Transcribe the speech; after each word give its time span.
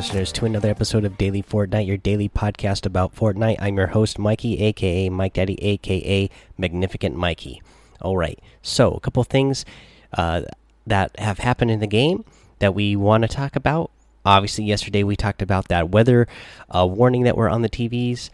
Listeners, 0.00 0.32
to 0.32 0.46
another 0.46 0.70
episode 0.70 1.04
of 1.04 1.18
Daily 1.18 1.42
Fortnite, 1.42 1.86
your 1.86 1.98
daily 1.98 2.30
podcast 2.30 2.86
about 2.86 3.14
Fortnite. 3.14 3.58
I'm 3.60 3.76
your 3.76 3.88
host, 3.88 4.18
Mikey, 4.18 4.58
aka 4.62 5.10
Mike 5.10 5.34
Daddy, 5.34 5.62
aka 5.62 6.30
Magnificent 6.56 7.16
Mikey. 7.16 7.60
All 8.00 8.16
right, 8.16 8.38
so 8.62 8.92
a 8.92 9.00
couple 9.00 9.22
things 9.24 9.66
uh, 10.14 10.40
that 10.86 11.14
have 11.18 11.40
happened 11.40 11.70
in 11.70 11.80
the 11.80 11.86
game 11.86 12.24
that 12.60 12.74
we 12.74 12.96
want 12.96 13.24
to 13.24 13.28
talk 13.28 13.54
about. 13.54 13.90
Obviously, 14.24 14.64
yesterday 14.64 15.02
we 15.02 15.16
talked 15.16 15.42
about 15.42 15.68
that 15.68 15.90
weather 15.90 16.26
uh, 16.70 16.86
warning 16.86 17.24
that 17.24 17.36
were 17.36 17.50
on 17.50 17.60
the 17.60 17.68
TVs, 17.68 18.30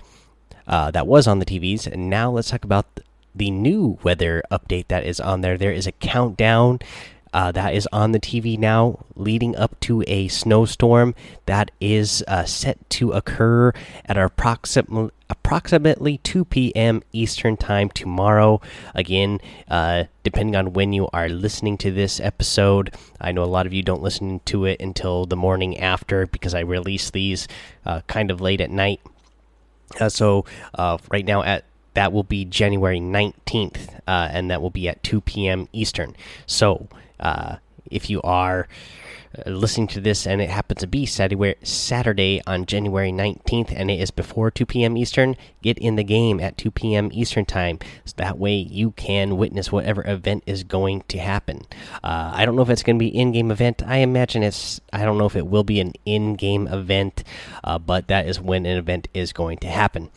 uh, 0.68 0.92
that 0.92 1.08
was 1.08 1.26
on 1.26 1.40
the 1.40 1.44
TVs, 1.44 1.88
and 1.88 2.08
now 2.08 2.30
let's 2.30 2.50
talk 2.50 2.62
about 2.62 2.86
the 3.34 3.50
new 3.50 3.98
weather 4.04 4.40
update 4.52 4.86
that 4.86 5.02
is 5.02 5.18
on 5.18 5.40
there. 5.40 5.58
There 5.58 5.72
is 5.72 5.88
a 5.88 5.92
countdown 5.92 6.78
uh, 7.36 7.52
that 7.52 7.74
is 7.74 7.86
on 7.92 8.12
the 8.12 8.18
TV 8.18 8.58
now, 8.58 8.98
leading 9.14 9.54
up 9.56 9.78
to 9.78 10.02
a 10.06 10.26
snowstorm 10.28 11.14
that 11.44 11.70
is 11.82 12.24
uh, 12.26 12.46
set 12.46 12.78
to 12.88 13.12
occur 13.12 13.74
at 14.06 14.16
approximately 14.16 15.10
approximately 15.28 16.16
2 16.18 16.46
p.m. 16.46 17.02
Eastern 17.12 17.58
time 17.58 17.90
tomorrow. 17.90 18.58
Again, 18.94 19.38
uh, 19.68 20.04
depending 20.22 20.56
on 20.56 20.72
when 20.72 20.94
you 20.94 21.08
are 21.12 21.28
listening 21.28 21.76
to 21.78 21.90
this 21.90 22.20
episode, 22.20 22.94
I 23.20 23.32
know 23.32 23.44
a 23.44 23.44
lot 23.44 23.66
of 23.66 23.74
you 23.74 23.82
don't 23.82 24.02
listen 24.02 24.40
to 24.46 24.64
it 24.64 24.80
until 24.80 25.26
the 25.26 25.36
morning 25.36 25.78
after 25.78 26.26
because 26.26 26.54
I 26.54 26.60
release 26.60 27.10
these 27.10 27.48
uh, 27.84 28.00
kind 28.06 28.30
of 28.30 28.40
late 28.40 28.62
at 28.62 28.70
night. 28.70 29.02
Uh, 30.00 30.08
so 30.08 30.46
uh, 30.74 30.96
right 31.10 31.26
now 31.26 31.42
at 31.42 31.66
that 31.96 32.12
will 32.12 32.24
be 32.24 32.44
January 32.44 33.00
19th, 33.00 34.00
uh, 34.06 34.28
and 34.30 34.50
that 34.50 34.60
will 34.60 34.70
be 34.70 34.86
at 34.86 35.02
2 35.02 35.22
p.m. 35.22 35.66
Eastern. 35.72 36.14
So, 36.46 36.88
uh, 37.18 37.56
if 37.90 38.10
you 38.10 38.20
are 38.20 38.68
uh, 39.34 39.50
listening 39.50 39.86
to 39.86 40.00
this 40.00 40.26
and 40.26 40.42
it 40.42 40.50
happens 40.50 40.80
to 40.80 40.86
be 40.86 41.06
Saturday 41.06 42.42
on 42.46 42.66
January 42.66 43.10
19th 43.10 43.72
and 43.74 43.90
it 43.90 43.98
is 43.98 44.10
before 44.10 44.50
2 44.50 44.66
p.m. 44.66 44.96
Eastern, 44.96 45.36
get 45.62 45.78
in 45.78 45.96
the 45.96 46.04
game 46.04 46.38
at 46.38 46.58
2 46.58 46.70
p.m. 46.70 47.08
Eastern 47.14 47.46
time. 47.46 47.78
So 48.04 48.12
that 48.16 48.38
way 48.38 48.56
you 48.56 48.90
can 48.90 49.38
witness 49.38 49.72
whatever 49.72 50.06
event 50.06 50.42
is 50.46 50.64
going 50.64 51.02
to 51.08 51.18
happen. 51.18 51.62
Uh, 52.04 52.32
I 52.34 52.44
don't 52.44 52.56
know 52.56 52.62
if 52.62 52.70
it's 52.70 52.82
going 52.82 52.98
to 52.98 53.04
be 53.04 53.08
in-game 53.08 53.50
event. 53.50 53.82
I 53.86 53.98
imagine 53.98 54.42
it's. 54.42 54.82
I 54.92 55.04
don't 55.04 55.16
know 55.16 55.26
if 55.26 55.36
it 55.36 55.46
will 55.46 55.64
be 55.64 55.80
an 55.80 55.92
in-game 56.04 56.66
event, 56.68 57.24
uh, 57.64 57.78
but 57.78 58.08
that 58.08 58.28
is 58.28 58.38
when 58.38 58.66
an 58.66 58.76
event 58.76 59.08
is 59.14 59.32
going 59.32 59.58
to 59.58 59.68
happen. 59.68 60.10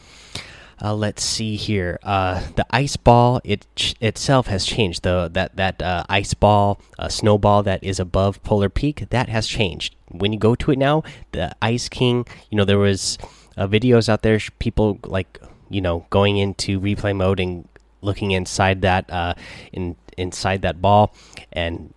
Uh, 0.82 0.94
let's 0.94 1.24
see 1.24 1.56
here. 1.56 2.00
Uh, 2.04 2.42
the 2.56 2.66
ice 2.72 2.96
ball 2.96 3.42
it 3.44 3.68
itself 4.00 4.48
has 4.48 4.66
changed. 4.66 5.04
The 5.04 5.30
that 5.34 5.56
that 5.58 5.82
uh, 5.82 6.04
ice 6.08 6.34
ball 6.34 6.80
uh, 6.98 7.10
snowball 7.10 7.64
that 7.64 7.84
is 7.84 8.00
above 8.00 8.42
Polar 8.44 8.70
Peak 8.70 9.08
that 9.10 9.28
has 9.30 9.48
changed. 9.48 9.96
When 10.10 10.32
you 10.32 10.40
go 10.40 10.56
to 10.56 10.72
it 10.72 10.80
now, 10.80 11.04
the 11.34 11.54
Ice 11.62 11.90
King. 11.90 12.26
You 12.50 12.58
know 12.58 12.66
there 12.66 12.80
was 12.80 13.18
uh, 13.58 13.68
videos 13.68 14.08
out 14.08 14.22
there. 14.22 14.40
People 14.60 15.00
like 15.06 15.38
you 15.70 15.82
know 15.82 16.06
going 16.10 16.38
into 16.38 16.80
replay 16.80 17.16
mode 17.16 17.40
and 17.40 17.68
looking 18.02 18.32
inside 18.32 18.82
that 18.82 19.12
uh, 19.12 19.34
in 19.74 19.98
inside 20.18 20.62
that 20.62 20.82
ball 20.82 21.14
and 21.52 21.94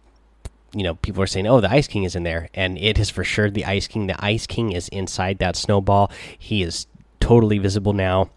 you 0.74 0.82
know, 0.82 0.94
people 0.94 1.22
are 1.22 1.26
saying, 1.26 1.46
"Oh, 1.46 1.60
the 1.60 1.70
Ice 1.70 1.86
King 1.86 2.04
is 2.04 2.16
in 2.16 2.22
there," 2.22 2.48
and 2.54 2.78
it 2.78 2.98
is 2.98 3.10
for 3.10 3.24
sure 3.24 3.50
the 3.50 3.66
Ice 3.66 3.86
King. 3.86 4.06
The 4.06 4.24
Ice 4.24 4.46
King 4.46 4.72
is 4.72 4.88
inside 4.88 5.36
that 5.38 5.54
snowball. 5.54 6.10
He 6.38 6.62
is 6.62 6.86
totally 7.20 7.58
visible 7.58 7.92
now 7.92 8.30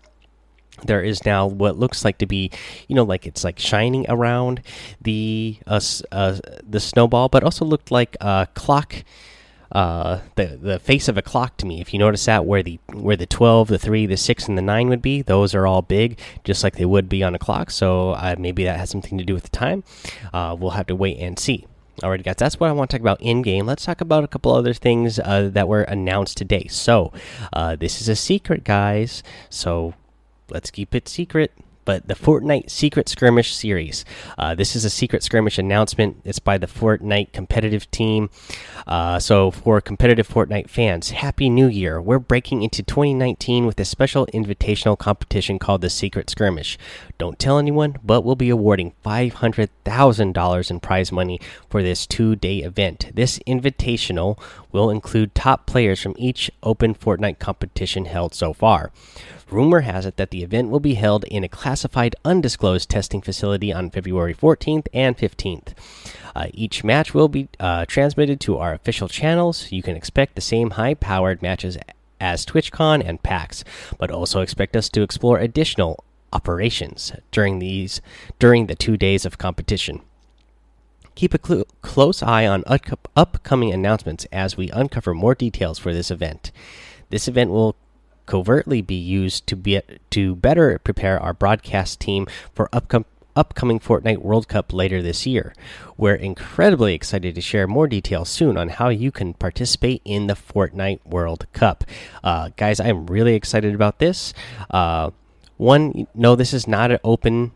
there 0.83 1.01
is 1.01 1.25
now 1.25 1.47
what 1.47 1.77
looks 1.77 2.03
like 2.03 2.17
to 2.17 2.25
be 2.25 2.51
you 2.87 2.95
know 2.95 3.03
like 3.03 3.25
it's 3.25 3.43
like 3.43 3.59
shining 3.59 4.05
around 4.09 4.61
the 5.01 5.57
uh, 5.67 5.79
uh 6.11 6.37
the 6.67 6.79
snowball 6.79 7.29
but 7.29 7.43
also 7.43 7.65
looked 7.65 7.91
like 7.91 8.17
a 8.21 8.47
clock 8.53 9.03
uh 9.71 10.19
the 10.35 10.57
the 10.61 10.79
face 10.79 11.07
of 11.07 11.17
a 11.17 11.21
clock 11.21 11.57
to 11.57 11.65
me 11.65 11.81
if 11.81 11.93
you 11.93 11.99
notice 11.99 12.25
that 12.25 12.45
where 12.45 12.61
the 12.61 12.79
where 12.93 13.15
the 13.15 13.25
12 13.25 13.69
the 13.69 13.79
3 13.79 14.05
the 14.05 14.17
6 14.17 14.47
and 14.47 14.57
the 14.57 14.61
9 14.61 14.89
would 14.89 15.01
be 15.01 15.21
those 15.21 15.55
are 15.55 15.65
all 15.65 15.81
big 15.81 16.19
just 16.43 16.63
like 16.63 16.75
they 16.75 16.85
would 16.85 17.09
be 17.09 17.23
on 17.23 17.33
a 17.33 17.39
clock 17.39 17.71
so 17.71 18.11
uh, 18.11 18.35
maybe 18.37 18.63
that 18.63 18.77
has 18.77 18.89
something 18.89 19.17
to 19.17 19.23
do 19.23 19.33
with 19.33 19.43
the 19.43 19.49
time 19.49 19.83
uh, 20.33 20.55
we'll 20.57 20.71
have 20.71 20.87
to 20.87 20.95
wait 20.95 21.17
and 21.19 21.39
see 21.39 21.65
Alright, 22.03 22.23
guys, 22.23 22.35
that's 22.37 22.59
what 22.59 22.69
I 22.69 22.73
want 22.73 22.89
to 22.89 22.97
talk 22.97 23.01
about 23.01 23.21
in 23.21 23.41
game. 23.41 23.65
Let's 23.65 23.85
talk 23.85 24.01
about 24.01 24.25
a 24.25 24.27
couple 24.27 24.53
other 24.53 24.73
things 24.73 25.17
uh, 25.17 25.49
that 25.53 25.69
were 25.69 25.83
announced 25.83 26.35
today. 26.35 26.67
So, 26.67 27.13
uh, 27.53 27.77
this 27.77 28.01
is 28.01 28.09
a 28.09 28.17
secret, 28.17 28.65
guys. 28.65 29.23
So, 29.49 29.93
let's 30.49 30.71
keep 30.71 30.95
it 30.95 31.07
secret. 31.07 31.51
But 31.85 32.07
the 32.07 32.15
Fortnite 32.15 32.71
Secret 32.71 33.07
Skirmish 33.07 33.53
series. 33.53 34.05
Uh, 34.39 34.55
this 34.55 34.75
is 34.75 34.85
a 34.85 34.89
secret 34.89 35.21
skirmish 35.21 35.59
announcement. 35.59 36.17
It's 36.25 36.39
by 36.39 36.57
the 36.57 36.65
Fortnite 36.65 37.31
competitive 37.31 37.89
team. 37.91 38.31
Uh, 38.87 39.19
so, 39.19 39.51
for 39.51 39.79
competitive 39.81 40.27
Fortnite 40.27 40.67
fans, 40.67 41.11
Happy 41.11 41.47
New 41.47 41.67
Year! 41.67 42.01
We're 42.01 42.17
breaking 42.17 42.63
into 42.63 42.81
2019 42.81 43.67
with 43.67 43.79
a 43.79 43.85
special 43.85 44.25
invitational 44.33 44.97
competition 44.97 45.59
called 45.59 45.81
the 45.81 45.91
Secret 45.91 46.27
Skirmish. 46.27 46.79
Don't 47.19 47.37
tell 47.37 47.59
anyone, 47.59 47.97
but 48.03 48.21
we'll 48.21 48.35
be 48.35 48.49
awarding 48.49 48.93
$500,000 49.05 50.71
in 50.71 50.79
prize 50.79 51.11
money 51.11 51.39
for 51.69 51.83
this 51.83 52.07
two 52.07 52.35
day 52.35 52.59
event. 52.59 53.11
This 53.13 53.37
invitational 53.47 54.39
will 54.75 54.89
include 54.89 55.33
top 55.33 55.65
players 55.65 56.01
from 56.01 56.13
each 56.17 56.51
open 56.61 56.93
Fortnite 56.93 57.39
competition 57.39 58.05
held 58.05 58.35
so 58.35 58.51
far. 58.51 58.91
Rumor 59.49 59.81
has 59.81 60.05
it 60.05 60.17
that 60.17 60.31
the 60.31 60.43
event 60.43 60.69
will 60.69 60.81
be 60.81 60.95
held 60.95 61.23
in 61.23 61.43
a 61.45 61.49
classified 61.49 62.15
undisclosed 62.25 62.89
testing 62.89 63.21
facility 63.21 63.71
on 63.71 63.89
February 63.89 64.33
14th 64.33 64.87
and 64.93 65.17
15th. 65.17 65.73
Uh, 66.35 66.47
each 66.53 66.83
match 66.83 67.13
will 67.13 67.29
be 67.29 67.47
uh, 67.59 67.85
transmitted 67.85 68.41
to 68.41 68.57
our 68.57 68.73
official 68.73 69.07
channels. 69.07 69.71
You 69.71 69.81
can 69.81 69.95
expect 69.95 70.35
the 70.35 70.41
same 70.41 70.71
high 70.71 70.95
powered 70.95 71.41
matches 71.41 71.77
as 72.19 72.45
TwitchCon 72.45 73.01
and 73.07 73.23
PAX, 73.23 73.63
but 73.97 74.11
also 74.11 74.41
expect 74.41 74.75
us 74.75 74.89
to 74.89 75.03
explore 75.03 75.37
additional 75.37 76.03
operations 76.33 77.13
during 77.31 77.59
these 77.59 78.01
during 78.39 78.67
the 78.67 78.75
two 78.75 78.97
days 78.97 79.25
of 79.25 79.37
competition. 79.37 80.01
Keep 81.15 81.33
a 81.33 81.39
cl 81.45 81.63
close 81.81 82.21
eye 82.21 82.45
on 82.45 82.63
upcoming 83.15 83.71
announcements 83.71 84.25
as 84.31 84.57
we 84.57 84.69
uncover 84.71 85.13
more 85.13 85.35
details 85.35 85.79
for 85.79 85.93
this 85.93 86.11
event. 86.11 86.51
This 87.09 87.27
event 87.27 87.51
will 87.51 87.75
covertly 88.25 88.81
be 88.81 88.95
used 88.95 89.47
to 89.47 89.55
be 89.55 89.81
to 90.09 90.35
better 90.35 90.79
prepare 90.79 91.19
our 91.19 91.33
broadcast 91.33 91.99
team 91.99 92.27
for 92.53 92.69
upcoming 92.73 93.05
upcoming 93.35 93.79
Fortnite 93.79 94.19
World 94.19 94.47
Cup 94.47 94.71
later 94.71 95.01
this 95.01 95.25
year. 95.25 95.53
We're 95.97 96.15
incredibly 96.15 96.93
excited 96.93 97.35
to 97.35 97.41
share 97.41 97.67
more 97.67 97.87
details 97.87 98.29
soon 98.29 98.57
on 98.57 98.69
how 98.69 98.89
you 98.89 99.11
can 99.11 99.33
participate 99.33 100.01
in 100.05 100.27
the 100.27 100.35
Fortnite 100.35 101.05
World 101.05 101.45
Cup. 101.53 101.83
Uh, 102.23 102.49
guys, 102.55 102.79
I'm 102.79 103.07
really 103.07 103.35
excited 103.35 103.75
about 103.75 103.99
this. 103.99 104.33
Uh, 104.69 105.11
one, 105.57 106.07
no, 106.13 106.35
this 106.35 106.53
is 106.53 106.67
not 106.67 106.91
an 106.91 106.99
open 107.03 107.51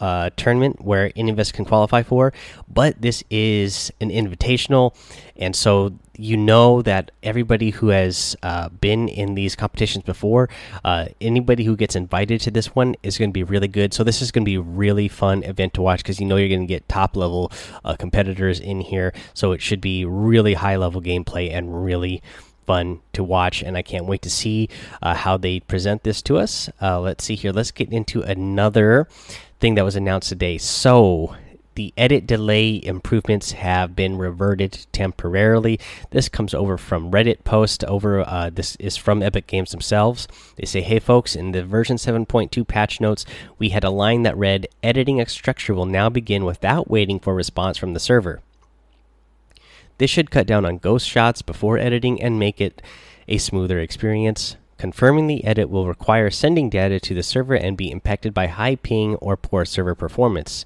uh, 0.00 0.30
tournament 0.36 0.82
where 0.82 1.12
any 1.14 1.30
of 1.30 1.38
us 1.38 1.52
can 1.52 1.64
qualify 1.64 2.02
for, 2.02 2.32
but 2.68 3.00
this 3.00 3.22
is 3.30 3.92
an 4.00 4.10
invitational, 4.10 4.94
and 5.36 5.54
so 5.54 5.92
you 6.20 6.36
know 6.36 6.82
that 6.82 7.10
everybody 7.22 7.70
who 7.70 7.88
has 7.88 8.36
uh, 8.42 8.68
been 8.68 9.08
in 9.08 9.34
these 9.34 9.56
competitions 9.56 10.04
before, 10.04 10.50
uh, 10.84 11.06
anybody 11.20 11.64
who 11.64 11.74
gets 11.76 11.96
invited 11.96 12.40
to 12.42 12.50
this 12.50 12.74
one 12.74 12.94
is 13.02 13.16
going 13.16 13.30
to 13.30 13.32
be 13.32 13.42
really 13.42 13.68
good. 13.68 13.94
So 13.94 14.04
this 14.04 14.20
is 14.20 14.30
going 14.30 14.44
to 14.44 14.50
be 14.50 14.56
a 14.56 14.60
really 14.60 15.08
fun 15.08 15.42
event 15.44 15.72
to 15.74 15.82
watch 15.82 16.00
because 16.00 16.20
you 16.20 16.26
know 16.26 16.36
you're 16.36 16.50
going 16.50 16.60
to 16.60 16.66
get 16.66 16.86
top 16.88 17.16
level 17.16 17.50
uh, 17.84 17.96
competitors 17.96 18.60
in 18.60 18.80
here. 18.80 19.14
So 19.32 19.52
it 19.52 19.62
should 19.62 19.80
be 19.80 20.04
really 20.04 20.54
high 20.54 20.76
level 20.76 21.00
gameplay 21.00 21.50
and 21.50 21.84
really 21.84 22.22
fun 22.66 23.00
to 23.12 23.24
watch 23.24 23.62
and 23.62 23.76
i 23.76 23.82
can't 23.82 24.04
wait 24.04 24.22
to 24.22 24.30
see 24.30 24.68
uh, 25.02 25.14
how 25.14 25.36
they 25.36 25.58
present 25.60 26.04
this 26.04 26.20
to 26.22 26.36
us 26.36 26.68
uh, 26.80 27.00
let's 27.00 27.24
see 27.24 27.34
here 27.34 27.52
let's 27.52 27.70
get 27.70 27.90
into 27.90 28.22
another 28.22 29.08
thing 29.60 29.74
that 29.74 29.84
was 29.84 29.96
announced 29.96 30.30
today 30.30 30.56
so 30.56 31.36
the 31.74 31.92
edit 31.96 32.26
delay 32.26 32.80
improvements 32.82 33.52
have 33.52 33.94
been 33.94 34.18
reverted 34.18 34.86
temporarily. 34.92 35.78
This 36.10 36.28
comes 36.28 36.52
over 36.52 36.76
from 36.76 37.12
Reddit 37.12 37.44
post. 37.44 37.84
Over 37.84 38.20
uh, 38.20 38.50
this 38.52 38.76
is 38.76 38.96
from 38.96 39.22
Epic 39.22 39.46
Games 39.46 39.70
themselves. 39.70 40.26
They 40.56 40.66
say, 40.66 40.80
"Hey 40.80 40.98
folks, 40.98 41.36
in 41.36 41.52
the 41.52 41.64
version 41.64 41.96
7.2 41.96 42.66
patch 42.66 43.00
notes, 43.00 43.24
we 43.58 43.68
had 43.70 43.84
a 43.84 43.90
line 43.90 44.24
that 44.24 44.36
read, 44.36 44.66
"Editing 44.82 45.20
a 45.20 45.26
structure 45.26 45.72
will 45.72 45.86
now 45.86 46.08
begin 46.08 46.44
without 46.44 46.90
waiting 46.90 47.20
for 47.20 47.34
response 47.34 47.78
from 47.78 47.94
the 47.94 48.00
server." 48.00 48.42
This 49.98 50.10
should 50.10 50.30
cut 50.30 50.46
down 50.46 50.64
on 50.64 50.78
ghost 50.78 51.08
shots 51.08 51.40
before 51.40 51.78
editing 51.78 52.20
and 52.20 52.38
make 52.38 52.60
it 52.60 52.82
a 53.28 53.38
smoother 53.38 53.78
experience. 53.78 54.56
Confirming 54.80 55.26
the 55.26 55.44
edit 55.44 55.68
will 55.68 55.86
require 55.86 56.30
sending 56.30 56.70
data 56.70 56.98
to 57.00 57.14
the 57.14 57.22
server 57.22 57.54
and 57.54 57.76
be 57.76 57.90
impacted 57.90 58.32
by 58.32 58.46
high 58.46 58.76
ping 58.76 59.14
or 59.16 59.36
poor 59.36 59.66
server 59.66 59.94
performance. 59.94 60.64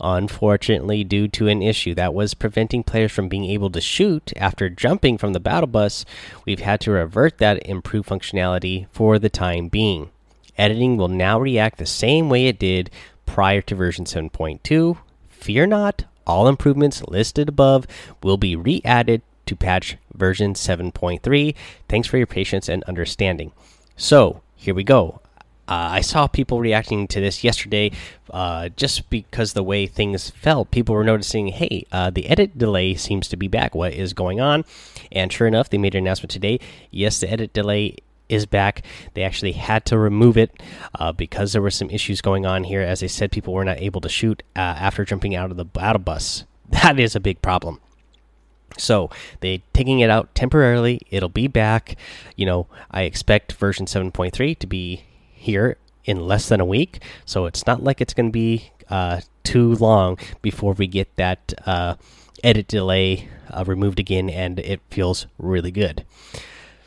Unfortunately, 0.00 1.04
due 1.04 1.28
to 1.28 1.46
an 1.46 1.60
issue 1.60 1.94
that 1.94 2.14
was 2.14 2.32
preventing 2.32 2.82
players 2.82 3.12
from 3.12 3.28
being 3.28 3.44
able 3.44 3.68
to 3.68 3.80
shoot 3.82 4.32
after 4.34 4.70
jumping 4.70 5.18
from 5.18 5.34
the 5.34 5.40
battle 5.40 5.66
bus, 5.66 6.06
we've 6.46 6.60
had 6.60 6.80
to 6.80 6.92
revert 6.92 7.36
that 7.36 7.66
improved 7.66 8.08
functionality 8.08 8.86
for 8.92 9.18
the 9.18 9.28
time 9.28 9.68
being. 9.68 10.08
Editing 10.56 10.96
will 10.96 11.08
now 11.08 11.38
react 11.38 11.76
the 11.76 11.84
same 11.84 12.30
way 12.30 12.46
it 12.46 12.58
did 12.58 12.88
prior 13.26 13.60
to 13.60 13.74
version 13.74 14.06
7.2. 14.06 14.96
Fear 15.28 15.66
not, 15.66 16.06
all 16.26 16.48
improvements 16.48 17.02
listed 17.08 17.50
above 17.50 17.86
will 18.22 18.38
be 18.38 18.56
re 18.56 18.80
added 18.86 19.20
to 19.50 19.56
patch 19.56 19.96
version 20.14 20.54
7.3. 20.54 21.54
Thanks 21.88 22.08
for 22.08 22.18
your 22.18 22.26
patience 22.26 22.68
and 22.68 22.84
understanding. 22.84 23.50
So, 23.96 24.42
here 24.54 24.74
we 24.74 24.84
go. 24.84 25.20
Uh, 25.66 25.98
I 25.98 26.00
saw 26.00 26.26
people 26.26 26.60
reacting 26.60 27.06
to 27.08 27.20
this 27.20 27.44
yesterday 27.44 27.92
uh, 28.30 28.70
just 28.70 29.10
because 29.10 29.52
the 29.52 29.62
way 29.62 29.86
things 29.86 30.30
felt. 30.30 30.70
People 30.70 30.94
were 30.94 31.04
noticing, 31.04 31.48
hey, 31.48 31.84
uh, 31.92 32.10
the 32.10 32.28
edit 32.28 32.56
delay 32.58 32.94
seems 32.94 33.28
to 33.28 33.36
be 33.36 33.48
back. 33.48 33.74
What 33.74 33.92
is 33.92 34.12
going 34.12 34.40
on? 34.40 34.64
And 35.12 35.32
sure 35.32 35.46
enough, 35.46 35.68
they 35.68 35.78
made 35.78 35.94
an 35.94 36.04
announcement 36.04 36.30
today. 36.30 36.60
Yes, 36.90 37.20
the 37.20 37.30
edit 37.30 37.52
delay 37.52 37.96
is 38.28 38.46
back. 38.46 38.82
They 39.14 39.22
actually 39.22 39.52
had 39.52 39.84
to 39.86 39.98
remove 39.98 40.36
it 40.36 40.62
uh, 40.94 41.12
because 41.12 41.52
there 41.52 41.62
were 41.62 41.70
some 41.70 41.90
issues 41.90 42.20
going 42.20 42.46
on 42.46 42.64
here. 42.64 42.82
As 42.82 43.02
I 43.02 43.06
said, 43.06 43.32
people 43.32 43.52
were 43.54 43.64
not 43.64 43.80
able 43.80 44.00
to 44.00 44.08
shoot 44.08 44.44
uh, 44.54 44.60
after 44.60 45.04
jumping 45.04 45.34
out 45.34 45.50
of 45.50 45.56
the 45.56 45.66
of 45.80 46.04
bus. 46.04 46.44
That 46.70 47.00
is 47.00 47.16
a 47.16 47.20
big 47.20 47.42
problem. 47.42 47.80
So 48.78 49.10
they 49.40 49.62
taking 49.72 50.00
it 50.00 50.10
out 50.10 50.34
temporarily. 50.34 51.00
It'll 51.10 51.28
be 51.28 51.48
back. 51.48 51.96
You 52.36 52.46
know, 52.46 52.66
I 52.90 53.02
expect 53.02 53.52
version 53.52 53.86
7.3 53.86 54.58
to 54.58 54.66
be 54.66 55.04
here 55.32 55.76
in 56.04 56.26
less 56.26 56.48
than 56.48 56.60
a 56.60 56.64
week. 56.64 57.02
So 57.24 57.46
it's 57.46 57.66
not 57.66 57.82
like 57.82 58.00
it's 58.00 58.14
going 58.14 58.28
to 58.28 58.32
be 58.32 58.70
uh, 58.88 59.20
too 59.44 59.74
long 59.76 60.18
before 60.42 60.72
we 60.74 60.86
get 60.86 61.14
that 61.16 61.52
uh, 61.66 61.94
edit 62.42 62.68
delay 62.68 63.28
uh, 63.50 63.64
removed 63.66 63.98
again, 63.98 64.30
and 64.30 64.58
it 64.58 64.80
feels 64.90 65.26
really 65.38 65.70
good. 65.70 66.04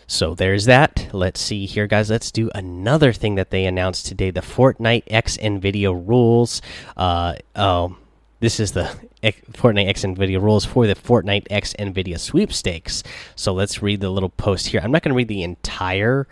So 0.05 0.35
there's 0.35 0.65
that. 0.65 1.07
Let's 1.11 1.39
see 1.39 1.65
here, 1.65 1.87
guys. 1.87 2.09
Let's 2.09 2.31
do 2.31 2.51
another 2.53 3.13
thing 3.13 3.35
that 3.35 3.49
they 3.51 3.65
announced 3.65 4.05
today: 4.05 4.31
the 4.31 4.41
Fortnite 4.41 5.03
X 5.07 5.37
NVIDIA 5.37 5.91
rules. 6.07 6.61
Uh, 6.95 7.35
oh, 7.55 7.97
this 8.43 8.59
is 8.59 8.73
the 8.73 8.93
Fortnite 9.23 9.87
X 9.87 10.03
NVIDIA 10.03 10.41
rules 10.41 10.65
for 10.65 10.85
the 10.85 10.95
Fortnite 10.95 11.47
X 11.49 11.73
NVIDIA 11.79 12.19
sweepstakes. 12.19 13.01
So 13.37 13.53
let's 13.53 13.81
read 13.81 14.01
the 14.01 14.09
little 14.09 14.27
post 14.27 14.67
here. 14.67 14.81
I'm 14.83 14.91
not 14.91 15.01
going 15.01 15.13
to 15.13 15.15
read 15.15 15.29
the 15.29 15.43
entire 15.43 16.27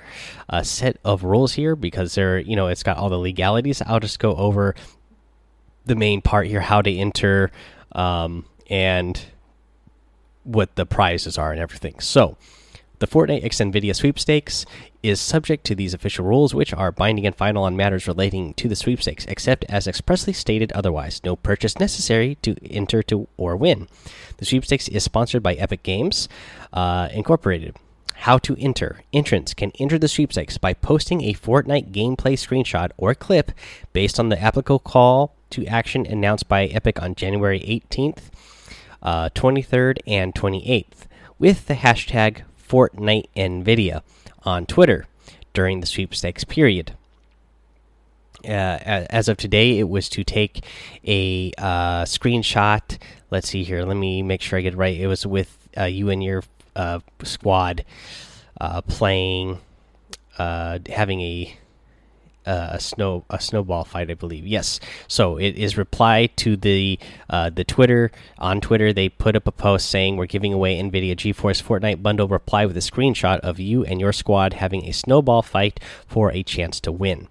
uh, 0.50 0.62
set 0.62 0.98
of 1.06 1.24
rules 1.24 1.54
here 1.54 1.74
because 1.78 2.14
they're, 2.14 2.38
you 2.38 2.58
know, 2.58 2.68
it's 2.68 2.84
got 2.84 2.98
all 2.98 3.08
the 3.08 3.18
legalities. 3.18 3.82
I'll 3.82 4.02
just 4.02 4.20
go 4.20 4.36
over 4.36 4.76
the 5.86 5.96
main 5.96 6.22
part 6.22 6.48
here, 6.48 6.60
how 6.60 6.82
to 6.82 6.94
enter, 6.94 7.50
um, 7.94 8.46
and 8.70 9.24
what 10.44 10.76
the 10.76 10.86
prizes 10.86 11.38
are 11.38 11.54
and 11.54 11.62
everything. 11.62 12.02
So 12.02 12.36
the 13.02 13.08
Fortnite 13.08 13.44
X 13.44 13.58
NVIDIA 13.58 13.96
sweepstakes 13.96 14.64
is 15.02 15.20
subject 15.20 15.66
to 15.66 15.74
these 15.74 15.96
official 15.96 16.24
rules, 16.24 16.54
which 16.54 16.72
are 16.72 16.92
binding 16.92 17.26
and 17.26 17.36
final 17.36 17.64
on 17.64 17.76
matters 17.76 18.08
relating 18.08 18.54
to 18.54 18.70
the 18.70 18.76
sweepstakes, 18.76 19.26
except 19.26 19.66
as 19.68 19.88
expressly 19.88 20.34
stated 20.34 20.72
otherwise. 20.74 21.20
No 21.24 21.36
purchase 21.36 21.80
necessary 21.80 22.36
to 22.44 22.56
enter 22.64 23.02
to 23.04 23.28
or 23.38 23.58
win. 23.58 23.88
The 24.38 24.46
sweepstakes 24.46 24.88
is 24.88 25.04
sponsored 25.04 25.42
by 25.42 25.56
Epic 25.56 25.82
Games 25.82 26.30
uh, 26.74 27.10
Incorporated. 27.12 27.76
How 28.14 28.38
to 28.38 28.56
enter. 28.60 29.02
Entrants 29.12 29.56
can 29.56 29.72
enter 29.80 29.98
the 29.98 30.08
sweepstakes 30.08 30.60
by 30.60 30.76
posting 30.76 31.24
a 31.24 31.34
Fortnite 31.34 31.92
gameplay 31.92 32.34
screenshot 32.34 32.92
or 32.98 33.16
clip 33.16 33.52
based 33.94 34.20
on 34.20 34.30
the 34.30 34.40
applicable 34.40 34.78
call 34.78 35.34
to 35.50 35.66
action 35.66 36.06
announced 36.06 36.48
by 36.48 36.68
Epic 36.68 37.02
on 37.02 37.16
January 37.16 37.62
18th, 37.62 38.30
uh, 39.02 39.30
23rd, 39.30 39.98
and 40.06 40.36
28th 40.36 41.08
with 41.40 41.66
the 41.66 41.74
hashtag 41.74 42.44
Fortnite 42.72 43.26
NVIDIA 43.36 44.02
on 44.44 44.66
Twitter 44.66 45.06
during 45.54 45.82
the 45.82 45.88
sweepstakes 45.88 46.46
period. 46.46 46.94
Uh, 48.46 48.80
as 49.10 49.28
of 49.28 49.36
today, 49.36 49.78
it 49.78 49.90
was 49.90 50.08
to 50.08 50.24
take 50.24 50.66
a 51.06 51.52
uh, 51.58 52.04
screenshot. 52.06 52.98
Let's 53.30 53.50
see 53.50 53.64
here. 53.64 53.84
Let 53.84 53.98
me 53.98 54.24
make 54.24 54.42
sure 54.42 54.58
I 54.58 54.62
get 54.62 54.74
it 54.74 54.78
right. 54.78 54.98
It 54.98 55.08
was 55.08 55.26
with 55.26 55.68
uh, 55.78 55.84
you 55.84 56.10
and 56.10 56.24
your 56.24 56.44
uh, 56.74 57.02
squad 57.24 57.84
uh, 58.62 58.80
playing, 58.82 59.60
uh, 60.38 60.80
having 60.88 61.20
a 61.20 61.54
uh, 62.46 62.70
a 62.72 62.80
snow 62.80 63.26
a 63.30 63.40
snowball 63.40 63.84
fight, 63.84 64.10
I 64.10 64.16
believe. 64.16 64.48
Yes. 64.48 64.80
So 65.08 65.38
it 65.38 65.56
is 65.56 65.78
reply 65.78 66.28
to 66.38 66.56
the 66.56 67.00
uh, 67.30 67.50
the 67.50 67.64
Twitter 67.64 68.12
on 68.38 68.62
Twitter. 68.62 68.94
They 68.94 69.10
put 69.10 69.36
up 69.36 69.48
a 69.48 69.52
post 69.52 69.90
saying 69.90 70.18
we're 70.18 70.26
giving 70.26 70.54
away 70.54 70.80
Nvidia 70.82 71.16
GeForce 71.16 71.62
Fortnite 71.64 72.02
bundle. 72.02 72.28
Reply 72.28 72.66
with 72.66 72.78
a 72.78 72.82
screenshot 72.82 73.40
of 73.40 73.60
you 73.60 73.84
and 73.86 74.00
your 74.00 74.14
squad 74.14 74.54
having 74.54 74.86
a 74.86 74.92
snowball 74.92 75.42
fight 75.42 75.80
for 76.08 76.32
a 76.32 76.44
chance 76.44 76.80
to 76.82 76.92
win. 76.92 77.28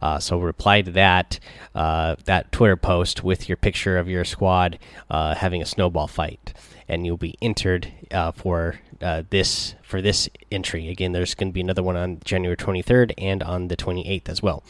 Uh, 0.00 0.18
so 0.18 0.38
reply 0.38 0.82
to 0.82 0.90
that 0.90 1.38
uh, 1.74 2.16
that 2.24 2.50
Twitter 2.52 2.76
post 2.76 3.22
with 3.22 3.48
your 3.48 3.56
picture 3.56 3.98
of 3.98 4.08
your 4.08 4.24
squad 4.24 4.78
uh, 5.10 5.34
having 5.34 5.62
a 5.62 5.66
snowball 5.66 6.06
fight, 6.06 6.54
and 6.90 7.06
you'll 7.06 7.16
be 7.16 7.36
entered 7.40 7.92
uh, 8.10 8.32
for 8.32 8.80
uh, 9.00 9.22
this 9.30 9.76
for 9.82 10.02
this 10.02 10.28
entry. 10.50 10.88
Again, 10.88 11.12
there's 11.12 11.34
going 11.34 11.48
to 11.48 11.54
be 11.54 11.60
another 11.60 11.84
one 11.84 11.96
on 11.96 12.18
January 12.24 12.56
23rd 12.56 13.14
and 13.16 13.42
on 13.44 13.68
the 13.68 13.76
28th 13.76 14.28
as 14.28 14.42
well. 14.42 14.64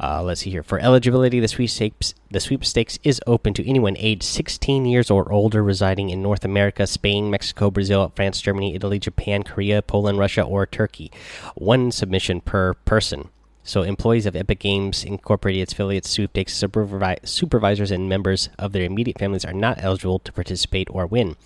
Uh, 0.00 0.22
let's 0.22 0.40
see 0.40 0.50
here. 0.50 0.62
For 0.62 0.80
eligibility, 0.80 1.38
the 1.38 1.46
sweepstakes 1.46 2.14
the 2.30 2.40
sweepstakes 2.40 2.98
is 3.04 3.20
open 3.26 3.52
to 3.54 3.68
anyone 3.68 3.96
aged 3.98 4.22
16 4.22 4.86
years 4.86 5.10
or 5.10 5.30
older 5.30 5.62
residing 5.62 6.08
in 6.08 6.22
North 6.22 6.44
America, 6.44 6.86
Spain, 6.86 7.30
Mexico, 7.30 7.70
Brazil, 7.70 8.10
France, 8.16 8.40
Germany, 8.40 8.74
Italy, 8.74 8.98
Japan, 8.98 9.42
Korea, 9.42 9.82
Poland, 9.82 10.18
Russia, 10.18 10.42
or 10.42 10.64
Turkey. 10.64 11.12
One 11.54 11.92
submission 11.92 12.40
per 12.40 12.72
person. 12.74 13.28
So, 13.64 13.82
employees 13.82 14.26
of 14.26 14.34
Epic 14.34 14.58
Games 14.58 15.04
Incorporated, 15.04 15.62
its 15.62 15.72
affiliates, 15.72 16.10
sweepstakes 16.10 16.60
supervi 16.60 17.16
supervisors, 17.26 17.92
and 17.92 18.08
members 18.08 18.48
of 18.58 18.72
their 18.72 18.84
immediate 18.84 19.18
families 19.18 19.44
are 19.44 19.52
not 19.52 19.82
eligible 19.82 20.18
to 20.18 20.32
participate 20.32 20.88
or 20.90 21.06
win. 21.06 21.36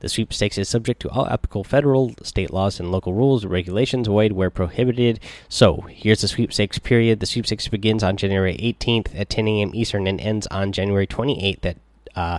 The 0.00 0.08
sweepstakes 0.08 0.58
is 0.58 0.68
subject 0.68 1.00
to 1.02 1.10
all 1.10 1.28
applicable 1.28 1.62
federal, 1.62 2.14
state 2.24 2.52
laws, 2.52 2.80
and 2.80 2.90
local 2.90 3.14
rules, 3.14 3.46
regulations, 3.46 4.08
void 4.08 4.32
where 4.32 4.50
prohibited. 4.50 5.20
So, 5.48 5.82
here's 5.88 6.22
the 6.22 6.28
sweepstakes 6.28 6.80
period. 6.80 7.20
The 7.20 7.26
sweepstakes 7.26 7.68
begins 7.68 8.02
on 8.02 8.16
January 8.16 8.56
18th 8.56 9.14
at 9.14 9.30
10 9.30 9.46
a.m. 9.46 9.70
Eastern 9.72 10.08
and 10.08 10.20
ends 10.20 10.48
on 10.48 10.72
January 10.72 11.06
28th 11.06 11.64
at 11.64 11.76
uh, 12.16 12.38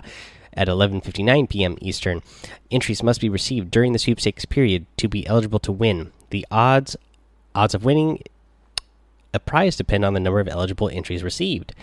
at 0.52 0.68
11:59 0.68 1.48
p.m. 1.48 1.78
Eastern. 1.80 2.22
Entries 2.70 3.02
must 3.02 3.22
be 3.22 3.30
received 3.30 3.70
during 3.70 3.92
the 3.92 3.98
sweepstakes 3.98 4.44
period 4.44 4.84
to 4.98 5.08
be 5.08 5.26
eligible 5.26 5.58
to 5.60 5.72
win. 5.72 6.12
The 6.28 6.46
odds 6.50 6.96
odds 7.54 7.74
of 7.74 7.84
winning 7.84 8.22
a 9.34 9.40
prize 9.40 9.76
depend 9.76 10.04
on 10.04 10.14
the 10.14 10.20
number 10.20 10.40
of 10.40 10.48
eligible 10.48 10.88
entries 10.88 11.22
received 11.22 11.74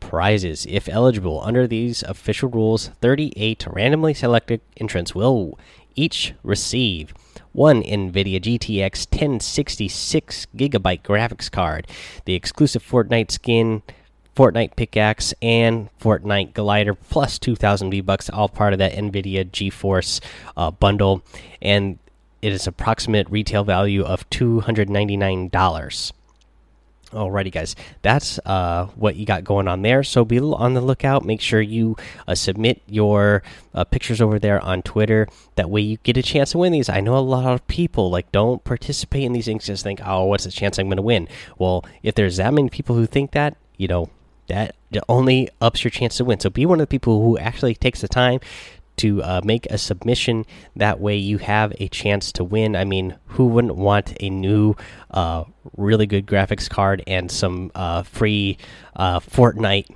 prizes. 0.00 0.66
If 0.68 0.88
eligible 0.88 1.40
under 1.42 1.66
these 1.66 2.02
official 2.02 2.48
rules, 2.48 2.88
38 3.00 3.66
randomly 3.70 4.12
selected 4.14 4.60
entrants 4.76 5.14
will 5.14 5.58
each 5.94 6.34
receive 6.42 7.14
one 7.52 7.82
NVIDIA 7.82 8.40
GTX 8.40 9.06
1066 9.10 10.46
gigabyte 10.56 11.02
graphics 11.02 11.50
card, 11.50 11.86
the 12.24 12.34
exclusive 12.34 12.82
Fortnite 12.82 13.30
skin, 13.30 13.82
Fortnite 14.34 14.74
pickaxe, 14.76 15.32
and 15.40 15.88
Fortnite 16.00 16.52
glider 16.52 16.94
plus 16.94 17.38
2,000 17.38 17.90
V 17.90 18.00
bucks, 18.00 18.28
all 18.28 18.48
part 18.48 18.72
of 18.72 18.80
that 18.80 18.92
NVIDIA 18.92 19.44
GeForce 19.48 20.20
uh, 20.56 20.72
bundle, 20.72 21.22
and 21.62 21.98
it 22.42 22.52
is 22.52 22.66
approximate 22.66 23.30
retail 23.30 23.62
value 23.64 24.02
of 24.02 24.28
$299. 24.30 26.12
Alrighty, 27.10 27.52
guys, 27.52 27.76
that's 28.02 28.40
uh, 28.44 28.86
what 28.96 29.16
you 29.16 29.24
got 29.24 29.44
going 29.44 29.68
on 29.68 29.82
there. 29.82 30.02
So 30.02 30.24
be 30.24 30.40
on 30.40 30.74
the 30.74 30.80
lookout. 30.80 31.24
Make 31.24 31.40
sure 31.40 31.60
you 31.60 31.96
uh, 32.26 32.34
submit 32.34 32.82
your 32.86 33.42
uh, 33.72 33.84
pictures 33.84 34.20
over 34.20 34.38
there 34.38 34.60
on 34.60 34.82
Twitter. 34.82 35.28
That 35.54 35.70
way, 35.70 35.82
you 35.82 35.98
get 35.98 36.16
a 36.16 36.22
chance 36.22 36.52
to 36.52 36.58
win 36.58 36.72
these. 36.72 36.88
I 36.88 37.00
know 37.00 37.16
a 37.16 37.18
lot 37.18 37.46
of 37.52 37.66
people 37.68 38.10
like 38.10 38.32
don't 38.32 38.64
participate 38.64 39.22
in 39.22 39.32
these 39.32 39.46
things. 39.46 39.66
Just 39.66 39.84
think, 39.84 40.00
oh, 40.04 40.24
what's 40.24 40.44
the 40.44 40.50
chance 40.50 40.78
I'm 40.78 40.88
going 40.88 40.96
to 40.96 41.02
win? 41.02 41.28
Well, 41.56 41.84
if 42.02 42.14
there's 42.14 42.38
that 42.38 42.52
many 42.52 42.68
people 42.68 42.96
who 42.96 43.06
think 43.06 43.30
that, 43.32 43.56
you 43.76 43.86
know, 43.86 44.10
that 44.48 44.74
only 45.08 45.48
ups 45.60 45.84
your 45.84 45.90
chance 45.90 46.16
to 46.18 46.24
win. 46.24 46.40
So 46.40 46.50
be 46.50 46.66
one 46.66 46.80
of 46.80 46.82
the 46.82 46.90
people 46.90 47.22
who 47.22 47.38
actually 47.38 47.74
takes 47.74 48.00
the 48.00 48.08
time 48.08 48.40
to 48.96 49.22
uh, 49.22 49.40
make 49.44 49.66
a 49.66 49.78
submission. 49.78 50.44
That 50.76 51.00
way, 51.00 51.16
you 51.16 51.38
have 51.38 51.72
a 51.78 51.88
chance 51.88 52.32
to 52.32 52.44
win. 52.44 52.76
I 52.76 52.84
mean, 52.84 53.16
who 53.26 53.46
wouldn't 53.46 53.76
want 53.76 54.14
a 54.20 54.30
new, 54.30 54.74
uh, 55.10 55.44
really 55.76 56.06
good 56.06 56.26
graphics 56.26 56.68
card 56.68 57.02
and 57.06 57.30
some 57.30 57.70
uh, 57.74 58.02
free 58.02 58.58
uh, 58.96 59.20
Fortnite, 59.20 59.90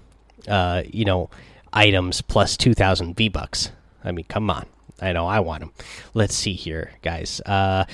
uh, 0.48 0.82
you 0.86 1.04
know, 1.04 1.30
items 1.72 2.22
plus 2.22 2.56
two 2.56 2.74
thousand 2.74 3.16
V 3.16 3.28
bucks? 3.28 3.70
I 4.04 4.12
mean, 4.12 4.24
come 4.28 4.50
on. 4.50 4.66
I 5.00 5.12
know 5.12 5.26
I 5.26 5.40
want 5.40 5.60
them. 5.60 5.72
Let's 6.12 6.34
see 6.34 6.54
here, 6.54 6.92
guys. 7.02 7.40
Uh, 7.46 7.84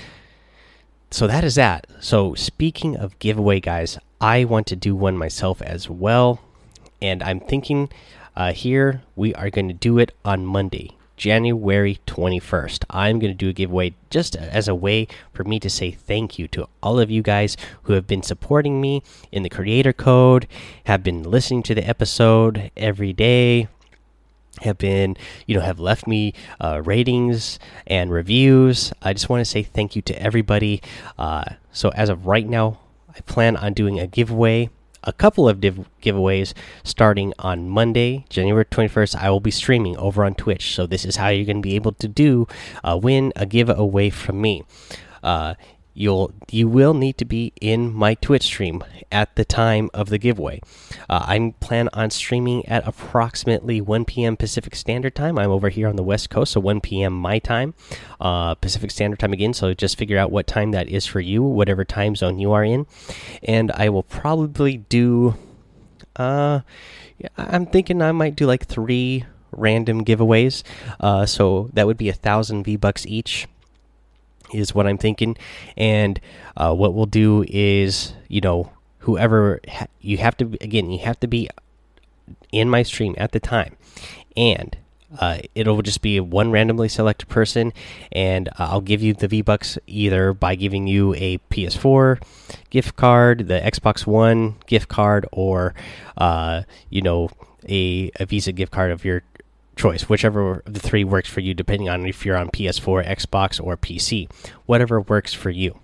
so 1.11 1.27
that 1.27 1.45
is 1.45 1.55
that. 1.57 1.87
So 2.01 2.35
speaking 2.35 2.97
of 2.97 3.19
giveaway, 3.19 3.61
guys, 3.61 3.99
I 4.21 4.45
want 4.45 4.67
to 4.69 4.77
do 4.77 4.97
one 4.97 5.19
myself 5.19 5.61
as 5.61 5.91
well, 5.91 6.41
and 7.03 7.23
I'm 7.23 7.41
thinking 7.41 7.91
uh, 8.37 8.53
here, 8.53 9.03
we 9.17 9.35
are 9.35 9.51
going 9.51 9.69
to 9.69 9.75
do 9.75 9.99
it 9.99 10.13
on 10.25 10.45
Monday, 10.45 10.97
January 11.17 12.01
21st. 12.07 12.85
I'm 12.91 13.19
going 13.19 13.33
to 13.33 13.37
do 13.37 13.49
a 13.49 13.53
giveaway 13.53 13.95
just 14.11 14.35
as 14.37 14.67
a 14.67 14.75
way 14.75 15.07
for 15.33 15.45
me 15.45 15.61
to 15.61 15.71
say 15.71 15.91
thank 15.91 16.39
you 16.39 16.49
to 16.49 16.69
all 16.83 16.99
of 16.99 17.11
you 17.11 17.23
guys 17.23 17.57
who 17.85 17.93
have 17.93 18.07
been 18.07 18.23
supporting 18.23 18.81
me 18.81 19.03
in 19.31 19.43
the 19.43 19.49
creator 19.49 19.93
code, 19.93 20.49
have 20.85 21.03
been 21.03 21.23
listening 21.23 21.63
to 21.65 21.75
the 21.75 21.87
episode 21.89 22.71
every 22.77 23.13
day, 23.13 23.69
have 24.63 24.79
been 24.79 25.17
you 25.47 25.55
know 25.55 25.61
have 25.61 25.81
left 25.81 26.07
me 26.07 26.33
uh, 26.61 26.81
ratings 26.85 27.59
and 27.87 28.11
reviews. 28.11 28.93
I 29.03 29.13
just 29.13 29.29
want 29.29 29.41
to 29.41 29.45
say 29.45 29.63
thank 29.63 29.97
you 29.97 30.03
to 30.03 30.23
everybody. 30.23 30.81
Uh, 31.19 31.45
so 31.73 31.91
as 31.91 32.09
of 32.09 32.27
right 32.27 32.49
now 32.49 32.79
i 33.17 33.21
plan 33.23 33.57
on 33.57 33.73
doing 33.73 33.99
a 34.01 34.07
giveaway 34.07 34.69
a 35.05 35.13
couple 35.13 35.49
of 35.49 35.61
giveaways 35.61 36.55
starting 36.83 37.33
on 37.39 37.69
monday 37.69 38.25
january 38.29 38.65
21st 38.65 39.17
i 39.17 39.31
will 39.31 39.41
be 39.41 39.51
streaming 39.51 39.97
over 39.99 40.25
on 40.25 40.35
twitch 40.35 40.75
so 40.75 40.87
this 40.87 41.05
is 41.05 41.17
how 41.17 41.29
you're 41.29 41.47
going 41.47 41.63
to 41.63 41.69
be 41.69 41.77
able 41.77 41.93
to 41.93 42.09
do 42.09 42.47
win 42.97 43.33
a 43.37 43.47
giveaway 43.47 44.11
from 44.11 44.41
me. 44.41 44.65
Uh, 45.23 45.55
you'll 45.95 46.33
you 46.51 46.69
will 46.69 46.93
need 46.93 47.17
to 47.19 47.25
be 47.25 47.53
in 47.61 47.93
my 47.95 48.15
Twitch 48.15 48.43
stream 48.43 48.83
at 49.11 49.35
the 49.37 49.45
time 49.45 49.89
of 49.95 50.09
the 50.09 50.19
giveaway. 50.19 50.61
Uh, 51.09 51.25
I 51.27 51.55
plan 51.61 51.89
on 51.93 52.11
streaming 52.11 52.67
at 52.67 52.87
approximately 52.87 53.81
1 53.81 54.05
p.m. 54.05 54.37
Pacific 54.37 54.75
Standard 54.75 55.15
Time. 55.15 55.39
I'm 55.39 55.51
over 55.51 55.69
here 55.69 55.89
on 55.89 55.97
the 55.97 56.03
West 56.03 56.31
Coast, 56.31 56.53
so 56.53 56.61
1 56.61 56.81
p.m. 56.81 57.13
my 57.13 57.39
time, 57.39 57.75
uh, 58.21 58.55
Pacific 58.57 58.91
Standard 58.91 59.21
Time 59.21 59.33
again. 59.33 59.55
So 59.55 59.73
just 59.73 59.97
figure 59.97 60.19
out 60.19 60.33
what 60.33 60.47
time 60.47 60.73
that 60.73 60.89
is 60.89 61.07
for 61.07 61.21
you, 61.21 61.43
whatever 61.43 61.85
time 61.85 62.17
zone 62.17 62.39
you 62.39 62.53
are 62.53 62.65
in, 62.65 62.87
and 63.43 63.71
I 63.73 63.89
will 63.89 64.03
probably 64.03 64.79
do. 64.79 65.37
Uh, 66.17 66.61
I'm 67.39 67.67
thinking 67.67 68.03
I 68.03 68.13
might 68.13 68.37
do 68.37 68.47
like 68.47 68.67
three 68.67 69.25
random 69.53 70.05
giveaways. 70.05 70.63
Uh, 70.99 71.27
so 71.27 71.71
that 71.73 71.87
would 71.87 71.97
be 71.97 72.09
a 72.09 72.13
thousand 72.13 72.65
V 72.65 72.77
bucks 72.77 73.07
each 73.07 73.47
is 74.53 74.75
what 74.75 74.87
I'm 74.87 74.99
thinking. 74.99 75.37
And 75.77 76.21
uh, 76.57 76.75
what 76.75 76.95
we'll 76.95 77.07
do 77.07 77.45
is, 77.49 78.15
you 78.29 78.41
know, 78.41 78.71
whoever 79.01 79.61
ha 79.69 79.87
you 80.01 80.17
have 80.19 80.37
to 80.39 80.45
again, 80.61 80.91
you 80.91 80.99
have 81.01 81.21
to 81.21 81.27
be 81.27 81.49
in 82.53 82.69
my 82.69 82.83
stream 82.83 83.15
at 83.19 83.33
the 83.33 83.41
time, 83.41 83.77
and 84.37 84.77
uh, 85.19 85.39
it'll 85.55 85.83
just 85.83 86.03
be 86.03 86.19
one 86.21 86.51
randomly 86.51 86.89
selected 86.89 87.29
person, 87.29 87.73
and 88.13 88.49
uh, 88.49 88.69
I'll 88.71 88.81
give 88.81 89.03
you 89.03 89.15
the 89.15 89.29
V 89.29 89.43
Bucks 89.43 89.79
either 89.87 90.33
by 90.33 90.55
giving 90.55 90.87
you 90.87 91.15
a 91.15 91.39
PS4 91.51 92.23
gift 92.71 92.97
card, 92.97 93.49
the 93.49 93.61
Xbox 93.61 94.07
One 94.07 94.57
gift 94.67 94.89
card, 94.89 95.27
or 95.33 95.75
uh, 96.17 96.63
you 96.91 97.03
know 97.03 97.31
a, 97.69 98.11
a 98.19 98.27
Visa 98.27 98.53
gift 98.53 98.73
card 98.73 98.91
of 98.91 99.05
your 99.05 99.23
choice, 99.77 100.09
whichever 100.09 100.63
of 100.67 100.75
the 100.75 100.81
three 100.81 101.05
works 101.05 101.29
for 101.29 101.41
you, 101.41 101.55
depending 101.55 101.89
on 101.89 102.07
if 102.07 102.25
you're 102.25 102.37
on 102.37 102.49
PS4, 102.49 103.07
Xbox, 103.07 103.63
or 103.63 103.77
PC. 103.77 104.31
Whatever 104.67 105.01
works 105.01 105.35
for 105.35 105.51
you. 105.51 105.79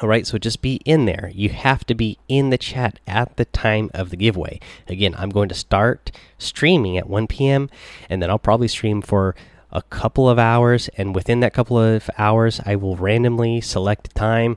All 0.00 0.08
right, 0.08 0.26
so 0.26 0.38
just 0.38 0.62
be 0.62 0.80
in 0.86 1.04
there. 1.04 1.30
You 1.34 1.50
have 1.50 1.84
to 1.86 1.94
be 1.94 2.16
in 2.26 2.48
the 2.48 2.56
chat 2.56 3.00
at 3.06 3.36
the 3.36 3.44
time 3.44 3.90
of 3.92 4.08
the 4.08 4.16
giveaway. 4.16 4.58
Again, 4.88 5.14
I'm 5.18 5.28
going 5.28 5.50
to 5.50 5.54
start 5.54 6.10
streaming 6.38 6.96
at 6.96 7.08
1 7.08 7.26
p.m., 7.26 7.68
and 8.08 8.22
then 8.22 8.30
I'll 8.30 8.38
probably 8.38 8.68
stream 8.68 9.02
for 9.02 9.34
a 9.70 9.82
couple 9.82 10.28
of 10.28 10.38
hours. 10.38 10.88
And 10.96 11.14
within 11.14 11.40
that 11.40 11.52
couple 11.52 11.78
of 11.78 12.08
hours, 12.16 12.60
I 12.64 12.76
will 12.76 12.96
randomly 12.96 13.60
select 13.60 14.08
a 14.08 14.14
time 14.14 14.56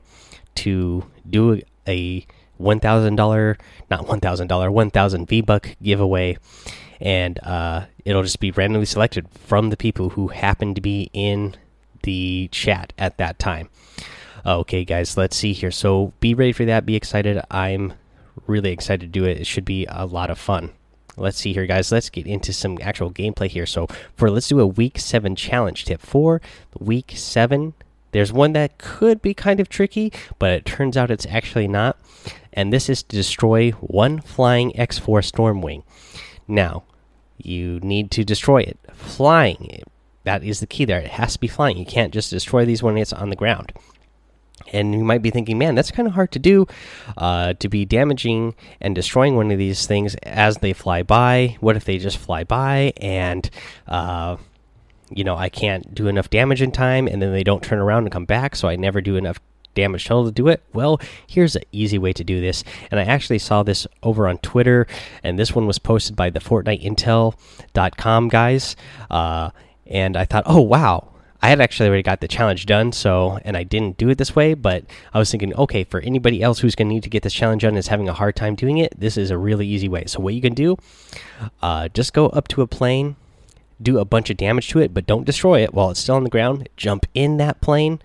to 0.56 1.10
do 1.28 1.60
a 1.86 2.26
$1,000, 2.64 3.60
not 3.90 4.06
$1,000, 4.06 4.72
1,000 4.72 5.28
V 5.28 5.40
Buck 5.42 5.76
giveaway 5.82 6.36
and 7.00 7.38
uh, 7.42 7.84
it'll 8.04 8.22
just 8.22 8.40
be 8.40 8.50
randomly 8.50 8.86
selected 8.86 9.28
from 9.30 9.70
the 9.70 9.76
people 9.76 10.10
who 10.10 10.28
happen 10.28 10.74
to 10.74 10.80
be 10.80 11.10
in 11.12 11.54
the 12.02 12.48
chat 12.50 12.92
at 12.98 13.18
that 13.18 13.38
time. 13.38 13.68
Okay, 14.46 14.84
guys, 14.84 15.16
let's 15.16 15.36
see 15.36 15.52
here. 15.52 15.70
So 15.70 16.12
be 16.20 16.34
ready 16.34 16.52
for 16.52 16.64
that. 16.64 16.84
Be 16.84 16.96
excited. 16.96 17.40
I'm 17.50 17.94
really 18.46 18.72
excited 18.72 19.00
to 19.00 19.06
do 19.20 19.24
it. 19.24 19.38
It 19.38 19.46
should 19.46 19.64
be 19.64 19.86
a 19.88 20.06
lot 20.06 20.30
of 20.30 20.38
fun. 20.38 20.70
Let's 21.16 21.38
see 21.38 21.52
here, 21.52 21.66
guys. 21.66 21.92
Let's 21.92 22.10
get 22.10 22.26
into 22.26 22.52
some 22.52 22.78
actual 22.82 23.10
gameplay 23.10 23.48
here. 23.48 23.66
So 23.66 23.86
for 24.16 24.30
let's 24.30 24.48
do 24.48 24.60
a 24.60 24.66
week 24.66 24.98
seven 24.98 25.36
challenge 25.36 25.84
tip 25.84 26.00
for 26.00 26.42
week 26.78 27.12
seven. 27.14 27.74
There's 28.14 28.32
one 28.32 28.52
that 28.52 28.78
could 28.78 29.20
be 29.20 29.34
kind 29.34 29.58
of 29.58 29.68
tricky, 29.68 30.12
but 30.38 30.52
it 30.52 30.64
turns 30.64 30.96
out 30.96 31.10
it's 31.10 31.26
actually 31.26 31.66
not. 31.66 31.98
And 32.52 32.72
this 32.72 32.88
is 32.88 33.02
to 33.02 33.16
destroy 33.16 33.72
one 33.72 34.20
flying 34.20 34.70
X4 34.70 35.28
Stormwing. 35.28 35.82
Now, 36.46 36.84
you 37.36 37.80
need 37.80 38.12
to 38.12 38.22
destroy 38.22 38.58
it. 38.58 38.78
Flying, 38.92 39.82
that 40.22 40.44
is 40.44 40.60
the 40.60 40.68
key 40.68 40.84
there. 40.84 41.00
It 41.00 41.10
has 41.10 41.32
to 41.32 41.40
be 41.40 41.48
flying. 41.48 41.76
You 41.76 41.84
can't 41.84 42.14
just 42.14 42.30
destroy 42.30 42.64
these 42.64 42.84
when 42.84 42.96
it's 42.96 43.12
on 43.12 43.30
the 43.30 43.36
ground. 43.36 43.72
And 44.72 44.94
you 44.94 45.02
might 45.02 45.20
be 45.20 45.30
thinking, 45.30 45.58
man, 45.58 45.74
that's 45.74 45.90
kind 45.90 46.06
of 46.06 46.14
hard 46.14 46.30
to 46.32 46.38
do 46.38 46.68
uh, 47.16 47.54
to 47.54 47.68
be 47.68 47.84
damaging 47.84 48.54
and 48.80 48.94
destroying 48.94 49.34
one 49.34 49.50
of 49.50 49.58
these 49.58 49.88
things 49.88 50.14
as 50.22 50.58
they 50.58 50.72
fly 50.72 51.02
by. 51.02 51.56
What 51.58 51.74
if 51.74 51.84
they 51.84 51.98
just 51.98 52.18
fly 52.18 52.44
by 52.44 52.92
and, 52.98 53.50
uh, 53.88 54.36
you 55.16 55.24
know, 55.24 55.36
I 55.36 55.48
can't 55.48 55.94
do 55.94 56.08
enough 56.08 56.30
damage 56.30 56.62
in 56.62 56.72
time 56.72 57.06
and 57.06 57.20
then 57.20 57.32
they 57.32 57.44
don't 57.44 57.62
turn 57.62 57.78
around 57.78 58.04
and 58.04 58.12
come 58.12 58.24
back, 58.24 58.56
so 58.56 58.68
I 58.68 58.76
never 58.76 59.00
do 59.00 59.16
enough 59.16 59.40
damage 59.74 60.06
total 60.06 60.26
to 60.26 60.32
do 60.32 60.48
it? 60.48 60.62
Well, 60.72 61.00
here's 61.26 61.56
an 61.56 61.62
easy 61.72 61.98
way 61.98 62.12
to 62.14 62.24
do 62.24 62.40
this. 62.40 62.64
And 62.90 62.98
I 62.98 63.04
actually 63.04 63.38
saw 63.38 63.62
this 63.62 63.86
over 64.02 64.26
on 64.26 64.38
Twitter, 64.38 64.86
and 65.22 65.38
this 65.38 65.54
one 65.54 65.66
was 65.66 65.78
posted 65.78 66.16
by 66.16 66.30
the 66.30 66.40
FortniteIntel.com 66.40 68.28
guys. 68.28 68.76
Uh, 69.10 69.50
and 69.86 70.16
I 70.16 70.24
thought, 70.24 70.44
oh, 70.46 70.60
wow. 70.60 71.10
I 71.42 71.48
had 71.48 71.60
actually 71.60 71.90
already 71.90 72.02
got 72.02 72.22
the 72.22 72.28
challenge 72.28 72.64
done, 72.64 72.90
so 72.92 73.38
and 73.44 73.54
I 73.54 73.64
didn't 73.64 73.98
do 73.98 74.08
it 74.08 74.16
this 74.16 74.34
way, 74.34 74.54
but 74.54 74.84
I 75.12 75.18
was 75.18 75.30
thinking, 75.30 75.54
okay, 75.54 75.84
for 75.84 76.00
anybody 76.00 76.42
else 76.42 76.60
who's 76.60 76.74
going 76.74 76.88
to 76.88 76.94
need 76.94 77.02
to 77.02 77.10
get 77.10 77.22
this 77.22 77.34
challenge 77.34 77.60
done 77.60 77.76
is 77.76 77.88
having 77.88 78.08
a 78.08 78.14
hard 78.14 78.34
time 78.34 78.54
doing 78.54 78.78
it, 78.78 78.98
this 78.98 79.18
is 79.18 79.30
a 79.30 79.36
really 79.36 79.66
easy 79.66 79.86
way. 79.86 80.04
So 80.06 80.20
what 80.20 80.32
you 80.32 80.40
can 80.40 80.54
do, 80.54 80.78
uh, 81.60 81.88
just 81.88 82.14
go 82.14 82.28
up 82.28 82.48
to 82.48 82.62
a 82.62 82.66
plane, 82.66 83.16
do 83.80 83.98
a 83.98 84.04
bunch 84.04 84.30
of 84.30 84.36
damage 84.36 84.68
to 84.68 84.78
it, 84.80 84.94
but 84.94 85.06
don't 85.06 85.26
destroy 85.26 85.62
it 85.62 85.74
while 85.74 85.90
it's 85.90 86.00
still 86.00 86.16
on 86.16 86.24
the 86.24 86.30
ground. 86.30 86.68
Jump 86.76 87.06
in 87.14 87.36
that 87.38 87.60
plane, 87.60 88.00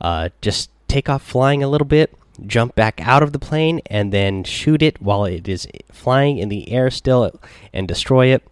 uh, 0.00 0.28
just 0.40 0.70
take 0.88 1.08
off 1.08 1.22
flying 1.22 1.62
a 1.62 1.68
little 1.68 1.86
bit, 1.86 2.14
jump 2.46 2.74
back 2.74 3.00
out 3.06 3.22
of 3.22 3.32
the 3.32 3.38
plane, 3.38 3.80
and 3.86 4.12
then 4.12 4.44
shoot 4.44 4.82
it 4.82 5.00
while 5.00 5.24
it 5.24 5.48
is 5.48 5.66
flying 5.90 6.38
in 6.38 6.48
the 6.48 6.70
air 6.70 6.90
still 6.90 7.30
and 7.72 7.88
destroy 7.88 8.26
it. 8.26 8.42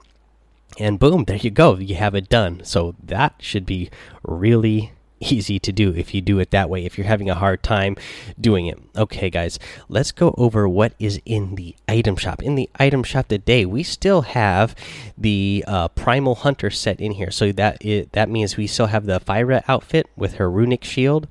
And 0.78 0.98
boom, 0.98 1.24
there 1.24 1.36
you 1.36 1.50
go. 1.50 1.76
You 1.76 1.96
have 1.96 2.14
it 2.14 2.28
done. 2.28 2.62
So 2.64 2.94
that 3.02 3.34
should 3.38 3.66
be 3.66 3.90
really 4.22 4.92
easy 5.30 5.58
to 5.58 5.72
do 5.72 5.94
if 5.94 6.14
you 6.14 6.20
do 6.20 6.38
it 6.38 6.50
that 6.50 6.68
way 6.68 6.84
if 6.84 6.96
you're 6.96 7.06
having 7.06 7.30
a 7.30 7.34
hard 7.34 7.62
time 7.62 7.96
doing 8.40 8.66
it 8.66 8.78
okay 8.96 9.30
guys 9.30 9.58
let's 9.88 10.12
go 10.12 10.34
over 10.36 10.68
what 10.68 10.94
is 10.98 11.20
in 11.24 11.54
the 11.54 11.74
item 11.88 12.16
shop 12.16 12.42
in 12.42 12.54
the 12.54 12.68
item 12.76 13.02
shop 13.02 13.28
today 13.28 13.64
we 13.64 13.82
still 13.82 14.22
have 14.22 14.74
the 15.16 15.64
uh, 15.66 15.88
primal 15.88 16.34
hunter 16.36 16.70
set 16.70 17.00
in 17.00 17.12
here 17.12 17.30
so 17.30 17.52
that 17.52 17.76
it, 17.84 18.12
that 18.12 18.28
means 18.28 18.56
we 18.56 18.66
still 18.66 18.86
have 18.86 19.06
the 19.06 19.20
Fyra 19.20 19.62
outfit 19.68 20.08
with 20.16 20.34
her 20.34 20.50
runic 20.50 20.84
shield 20.84 21.26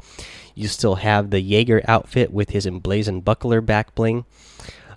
you 0.55 0.67
still 0.67 0.95
have 0.95 1.29
the 1.29 1.41
Jaeger 1.41 1.81
outfit 1.87 2.31
with 2.31 2.51
his 2.51 2.65
emblazoned 2.65 3.25
buckler 3.25 3.61
back 3.61 3.95
bling. 3.95 4.25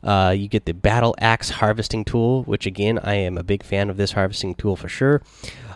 Uh, 0.03 0.35
you 0.37 0.49
get 0.49 0.67
the 0.67 0.75
battle 0.75 1.15
axe 1.19 1.49
harvesting 1.49 2.05
tool, 2.05 2.43
which 2.43 2.67
again 2.67 2.99
I 2.99 3.15
am 3.15 3.39
a 3.39 3.43
big 3.43 3.63
fan 3.63 3.89
of 3.89 3.97
this 3.97 4.13
harvesting 4.13 4.55
tool 4.55 4.77
for 4.77 4.89
sure. 4.89 5.23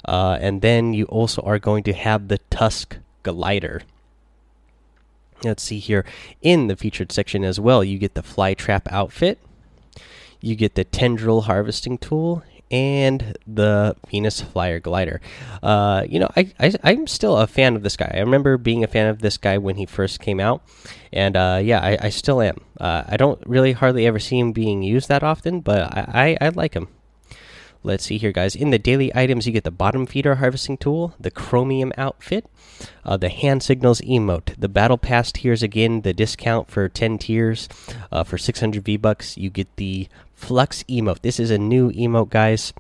Uh, 0.05 0.37
and 0.41 0.61
then 0.61 0.93
you 0.93 1.05
also 1.07 1.43
are 1.43 1.59
going 1.59 1.83
to 1.85 1.93
have 1.93 2.29
the 2.29 2.39
tusk 2.51 2.99
glider. 3.23 3.83
Let's 5.45 5.63
see 5.63 5.79
here 5.79 6.05
in 6.43 6.67
the 6.67 6.77
featured 6.77 7.13
section 7.13 7.45
as 7.45 7.61
well. 7.61 7.85
You 7.85 7.99
get 7.99 8.15
the 8.15 8.23
fly 8.23 8.55
trap 8.55 8.89
outfit. 8.91 9.39
You 10.41 10.57
get 10.57 10.75
the 10.75 10.85
tendril 10.85 11.43
harvesting 11.43 11.99
tool 11.99 12.43
and 12.71 13.37
the 13.47 13.97
Venus 14.11 14.41
Flyer 14.41 14.79
glider. 14.79 15.21
Uh, 15.63 16.05
you 16.09 16.19
know, 16.19 16.29
I, 16.37 16.53
I 16.59 16.93
am 16.93 17.07
still 17.07 17.37
a 17.39 17.47
fan 17.47 17.77
of 17.77 17.83
this 17.83 17.97
guy. 17.97 18.11
I 18.13 18.21
remember 18.21 18.57
being 18.59 18.85
a 18.85 18.89
fan 18.89 19.09
of 19.09 19.21
this 19.21 19.39
guy 19.39 19.59
when 19.59 19.77
he 19.77 19.87
first 19.87 20.21
came 20.21 20.41
out, 20.41 20.63
and 21.13 21.37
uh, 21.37 21.61
yeah, 21.63 21.81
I, 21.81 21.99
I, 22.03 22.09
still 22.11 22.43
am. 22.43 22.59
Uh, 22.79 23.05
I 23.09 23.17
don't 23.17 23.41
really 23.47 23.73
hardly 23.73 24.07
ever 24.07 24.19
see 24.19 24.39
him 24.39 24.53
being 24.53 24.83
used 24.83 25.09
that 25.09 25.23
often, 25.23 25.61
but 25.61 25.81
I, 25.81 26.37
I, 26.41 26.47
I 26.47 26.49
like 26.51 26.75
him. 26.75 26.89
Let's 27.89 28.05
see 28.05 28.19
here, 28.19 28.33
guys. 28.33 28.55
In 28.55 28.69
the 28.69 28.79
daily 28.79 29.11
items, 29.17 29.47
you 29.47 29.53
get 29.55 29.65
the 29.65 29.71
bottom 29.71 30.05
feeder 30.05 30.35
harvesting 30.35 30.77
tool, 30.77 31.15
the 31.19 31.31
chromium 31.31 31.91
outfit, 31.97 32.45
uh, 33.03 33.17
the 33.17 33.31
hand 33.31 33.63
signals 33.63 34.03
emote, 34.03 34.55
the 34.59 34.69
battle 34.69 34.99
pass 34.99 35.33
tiers 35.33 35.63
again, 35.63 36.03
the 36.03 36.13
discount 36.13 36.71
for 36.71 36.91
10 36.91 37.17
tiers 37.17 37.67
uh, 38.13 38.25
for 38.25 38.37
600 38.37 38.85
V 38.85 38.99
bucks. 38.99 39.39
You 39.39 39.49
get 39.49 39.75
the 39.77 40.07
flux 40.35 40.83
emote. 40.83 41.23
This 41.23 41.41
is 41.41 41.51
a 41.51 41.57
new 41.57 41.91
emote, 41.93 42.29
guys. 42.29 42.75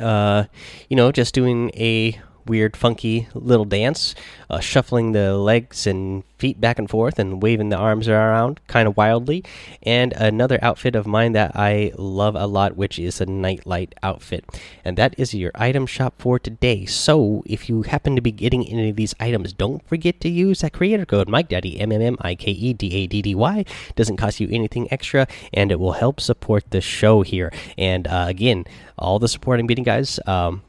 Uh, 0.00 0.46
you 0.88 0.96
know, 0.96 1.12
just 1.12 1.32
doing 1.32 1.70
a 1.76 2.20
weird, 2.48 2.76
funky 2.76 3.28
little 3.34 3.64
dance, 3.64 4.14
uh, 4.50 4.60
shuffling 4.60 5.12
the 5.12 5.36
legs 5.36 5.86
and 5.86 6.24
feet 6.38 6.60
back 6.60 6.78
and 6.78 6.88
forth 6.88 7.18
and 7.18 7.42
waving 7.42 7.68
the 7.68 7.76
arms 7.76 8.08
around 8.08 8.60
kind 8.68 8.86
of 8.86 8.96
wildly. 8.96 9.44
And 9.82 10.12
another 10.12 10.58
outfit 10.62 10.94
of 10.94 11.06
mine 11.06 11.32
that 11.32 11.52
I 11.54 11.92
love 11.96 12.34
a 12.36 12.46
lot, 12.46 12.76
which 12.76 12.98
is 12.98 13.20
a 13.20 13.26
Nite 13.26 13.66
Lite 13.66 13.94
outfit. 14.02 14.44
And 14.84 14.96
that 14.96 15.14
is 15.18 15.34
your 15.34 15.50
item 15.54 15.86
shop 15.86 16.14
for 16.18 16.38
today. 16.38 16.86
So 16.86 17.42
if 17.46 17.68
you 17.68 17.82
happen 17.82 18.16
to 18.16 18.22
be 18.22 18.32
getting 18.32 18.66
any 18.68 18.90
of 18.90 18.96
these 18.96 19.14
items, 19.20 19.52
don't 19.52 19.86
forget 19.86 20.20
to 20.20 20.28
use 20.28 20.60
that 20.60 20.72
creator 20.72 21.06
code 21.06 21.28
Mike 21.28 21.48
Daddy 21.48 21.80
M 21.80 21.92
M 21.92 22.00
M 22.00 22.16
I 22.20 22.34
K 22.34 22.52
E 22.52 22.72
D 22.72 22.94
A 22.94 23.06
D 23.06 23.22
D 23.22 23.34
Y. 23.34 23.64
Doesn't 23.96 24.16
cost 24.16 24.40
you 24.40 24.48
anything 24.50 24.90
extra, 24.92 25.26
and 25.52 25.72
it 25.72 25.80
will 25.80 25.92
help 25.92 26.20
support 26.20 26.70
the 26.70 26.80
show 26.80 27.22
here. 27.22 27.52
And 27.76 28.06
uh, 28.06 28.26
again, 28.28 28.64
all 28.98 29.18
the 29.18 29.28
support 29.28 29.60
I'm 29.60 29.66
getting, 29.66 29.84
guys. 29.84 30.20
Um, 30.26 30.62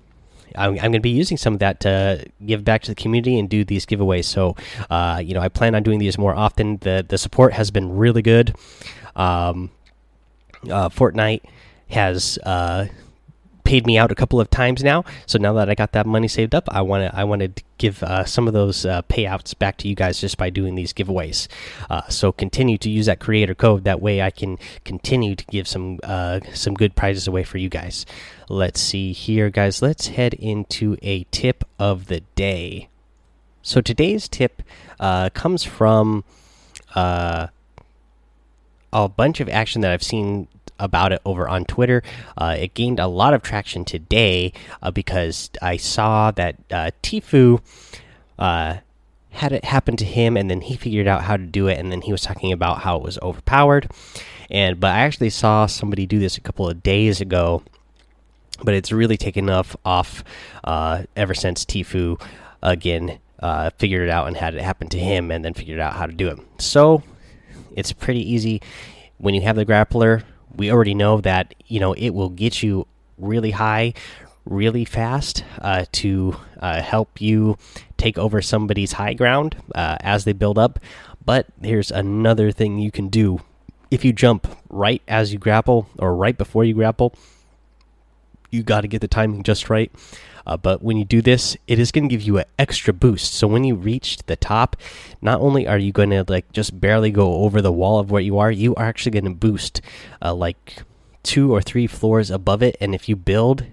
I'm, 0.56 0.72
I'm 0.72 0.78
going 0.78 0.94
to 0.94 1.00
be 1.00 1.10
using 1.10 1.38
some 1.38 1.54
of 1.54 1.60
that 1.60 1.80
to 1.82 2.26
give 2.46 2.64
back 2.64 2.82
to 2.84 2.92
the 2.92 2.96
community 2.96 3.38
and 3.40 3.50
do 3.50 3.64
these 3.64 3.86
giveaways. 3.86 4.26
So, 4.26 4.56
uh, 4.90 5.22
you 5.24 5.34
know, 5.34 5.42
I 5.42 5.50
plan 5.50 5.76
on 5.76 5.84
doing 5.84 6.00
these 6.00 6.18
more 6.18 6.36
often. 6.36 6.78
The 6.78 7.06
the 7.08 7.18
support 7.18 7.54
has 7.54 7.72
been 7.72 7.98
really 7.98 8.22
good. 8.22 8.56
Um, 9.16 9.72
uh, 10.70 10.90
Fortnite 10.90 11.42
has 11.90 12.38
uh, 12.44 12.88
paid 13.70 13.86
me 13.86 14.00
out 14.00 14.12
a 14.12 14.16
couple 14.16 14.42
of 14.42 14.50
times 14.50 14.84
now. 14.84 15.06
So 15.28 15.38
now 15.38 15.54
that 15.54 15.70
I 15.70 15.76
got 15.76 15.92
that 15.92 16.08
money 16.08 16.28
saved 16.28 16.56
up, 16.56 16.68
I 16.72 16.82
want 16.82 17.04
to 17.04 17.16
I 17.16 17.24
want 17.24 17.42
to 17.44 17.64
give 17.78 18.02
uh, 18.02 18.26
some 18.26 18.48
of 18.48 18.54
those 18.56 18.84
uh, 18.84 19.04
payouts 19.04 19.58
back 19.58 19.78
to 19.78 19.88
you 19.88 19.94
guys 19.94 20.20
just 20.20 20.40
by 20.40 20.50
doing 20.50 20.74
these 20.74 20.92
giveaways. 20.92 21.48
Uh, 21.88 22.08
so 22.10 22.32
continue 22.32 22.80
to 22.80 22.90
use 22.90 23.06
that 23.06 23.20
creator 23.20 23.54
code. 23.54 23.84
That 23.84 24.02
way, 24.02 24.24
I 24.24 24.32
can 24.32 24.58
continue 24.86 25.36
to 25.36 25.46
give 25.46 25.68
some 25.68 26.00
uh, 26.04 26.40
some 26.52 26.74
good 26.74 26.96
prizes 26.96 27.28
away 27.28 27.44
for 27.44 27.60
you 27.60 27.70
guys. 27.70 28.08
Let's 28.50 28.82
see 28.82 29.12
here, 29.12 29.52
guys. 29.52 29.84
Let's 29.84 30.08
head 30.08 30.34
into 30.34 30.98
a 31.04 31.26
tip 31.26 31.64
of 31.78 32.08
the 32.08 32.22
day. 32.34 32.90
So 33.62 33.82
today's 33.82 34.28
tip 34.28 34.64
uh, 35.00 35.30
comes 35.30 35.64
from 35.64 36.24
uh, 36.96 37.48
a 38.92 39.08
bunch 39.08 39.40
of 39.40 39.48
action 39.48 39.82
that 39.82 39.92
I've 39.92 40.02
seen 40.02 40.48
about 40.80 41.12
it 41.12 41.22
over 41.26 41.48
on 41.48 41.66
Twitter. 41.66 42.02
Uh, 42.38 42.56
it 42.58 42.74
gained 42.74 43.00
a 43.00 43.08
lot 43.08 43.34
of 43.34 43.42
traction 43.42 43.86
today 43.86 44.54
uh, 44.82 44.92
because 44.92 45.50
I 45.62 45.78
saw 45.78 46.32
that 46.32 46.56
uh, 46.72 46.92
Tfue 47.04 47.62
uh, 48.38 48.78
had 49.32 49.52
it 49.52 49.66
happen 49.66 49.96
to 49.98 50.06
him, 50.06 50.36
and 50.38 50.50
then 50.50 50.62
he 50.62 50.76
figured 50.76 51.08
out 51.08 51.24
how 51.24 51.38
to 51.38 51.44
do 51.44 51.68
it, 51.68 51.78
and 51.78 51.92
then 51.92 52.02
he 52.02 52.12
was 52.12 52.22
talking 52.22 52.52
about 52.52 52.80
how 52.80 52.98
it 52.98 53.04
was 53.04 53.20
overpowered. 53.20 53.90
And 54.50 54.80
but 54.80 54.92
I 54.92 55.00
actually 55.00 55.30
saw 55.30 55.66
somebody 55.68 56.06
do 56.06 56.20
this 56.20 56.38
a 56.38 56.42
couple 56.42 56.68
of 56.68 56.82
days 56.82 57.22
ago, 57.22 57.64
but 58.64 58.74
it's 58.74 58.92
really 58.92 59.18
taken 59.18 59.50
off 59.50 59.76
off 59.86 60.24
uh, 60.64 61.04
ever 61.16 61.34
since 61.34 61.66
Tfue 61.66 62.20
again 62.62 63.20
uh, 63.40 63.70
figured 63.78 64.08
it 64.08 64.10
out 64.10 64.28
and 64.28 64.36
had 64.36 64.56
it 64.56 64.62
happen 64.62 64.90
to 64.90 65.00
him, 65.00 65.32
and 65.32 65.46
then 65.46 65.54
figured 65.54 65.80
out 65.80 65.94
how 65.94 66.06
to 66.06 66.14
do 66.14 66.28
it. 66.28 66.40
So 66.58 67.04
it's 67.76 67.94
pretty 67.94 68.30
easy 68.32 68.62
when 69.18 69.34
you 69.36 69.42
have 69.42 69.56
the 69.56 69.66
grappler 69.66 70.24
we 70.56 70.72
already 70.72 70.94
know 70.94 71.22
that 71.22 71.54
you 71.68 71.80
know 71.80 71.94
it 71.94 72.10
will 72.10 72.30
get 72.30 72.64
you 72.64 72.88
really 73.18 73.52
high 73.52 73.94
really 74.46 74.84
fast 74.84 75.44
uh, 75.62 75.86
to 75.92 76.36
uh, 76.60 76.82
help 76.82 77.22
you 77.22 77.58
take 77.98 78.18
over 78.18 78.42
somebody's 78.42 78.94
high 78.94 79.14
ground 79.14 79.56
uh, 79.76 79.98
as 80.02 80.26
they 80.26 80.34
build 80.34 80.58
up. 80.58 80.80
But 81.24 81.48
here's 81.62 81.92
another 81.92 82.52
thing 82.52 82.80
you 82.80 82.92
can 82.92 83.10
do. 83.10 83.42
If 83.92 84.04
you 84.04 84.14
jump 84.14 84.48
right 84.70 85.02
as 85.08 85.32
you 85.32 85.40
grapple 85.40 85.88
or 86.00 86.16
right 86.16 86.38
before 86.38 86.64
you 86.64 86.74
grapple 86.74 87.14
you 88.50 88.64
got 88.64 88.82
to 88.82 88.88
get 88.88 89.02
the 89.02 89.08
timing 89.08 89.44
just 89.44 89.70
right 89.70 89.92
uh, 90.50 90.58
but 90.58 90.82
when 90.82 90.98
you 90.98 91.06
do 91.06 91.22
this, 91.22 91.56
it 91.68 91.78
is 91.78 91.92
going 91.92 92.10
to 92.10 92.12
give 92.12 92.24
you 92.24 92.40
an 92.40 92.46
extra 92.58 92.92
boost. 92.92 93.36
So 93.36 93.48
when 93.48 93.64
you 93.64 93.76
reach 93.76 94.18
the 94.26 94.36
top, 94.36 94.76
not 95.22 95.42
only 95.42 95.68
are 95.68 95.78
you 95.78 95.92
going 95.92 96.10
to 96.10 96.26
like 96.28 96.52
just 96.52 96.82
barely 96.82 97.12
go 97.12 97.36
over 97.44 97.62
the 97.62 97.72
wall 97.72 98.00
of 98.00 98.10
where 98.10 98.22
you 98.22 98.40
are, 98.40 98.50
you 98.52 98.74
are 98.74 98.86
actually 98.86 99.12
going 99.12 99.26
to 99.26 99.36
boost 99.36 99.80
uh, 100.24 100.34
like 100.34 100.82
two 101.22 101.54
or 101.54 101.62
three 101.62 101.86
floors 101.86 102.32
above 102.32 102.64
it. 102.64 102.76
And 102.82 102.96
if 102.96 103.08
you 103.08 103.16
build 103.16 103.64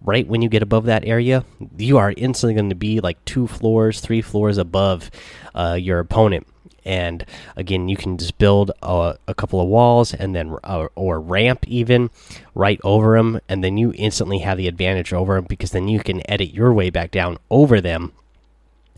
right 0.00 0.26
when 0.26 0.42
you 0.42 0.48
get 0.48 0.64
above 0.64 0.84
that 0.86 1.04
area, 1.04 1.44
you 1.78 1.96
are 1.96 2.12
instantly 2.16 2.54
going 2.54 2.70
to 2.70 2.74
be 2.74 2.98
like 2.98 3.24
two 3.24 3.46
floors, 3.46 4.00
three 4.00 4.20
floors 4.20 4.58
above 4.58 5.12
uh, 5.54 5.78
your 5.80 6.00
opponent 6.00 6.48
and 6.86 7.26
again 7.56 7.88
you 7.88 7.96
can 7.96 8.16
just 8.16 8.38
build 8.38 8.70
a, 8.82 9.16
a 9.28 9.34
couple 9.34 9.60
of 9.60 9.68
walls 9.68 10.14
and 10.14 10.34
then 10.34 10.56
uh, 10.64 10.86
or 10.94 11.20
ramp 11.20 11.66
even 11.66 12.08
right 12.54 12.80
over 12.84 13.16
them 13.16 13.40
and 13.48 13.62
then 13.62 13.76
you 13.76 13.92
instantly 13.96 14.38
have 14.38 14.56
the 14.56 14.68
advantage 14.68 15.12
over 15.12 15.34
them 15.34 15.44
because 15.48 15.72
then 15.72 15.88
you 15.88 16.00
can 16.00 16.28
edit 16.30 16.54
your 16.54 16.72
way 16.72 16.88
back 16.88 17.10
down 17.10 17.36
over 17.50 17.80
them 17.80 18.12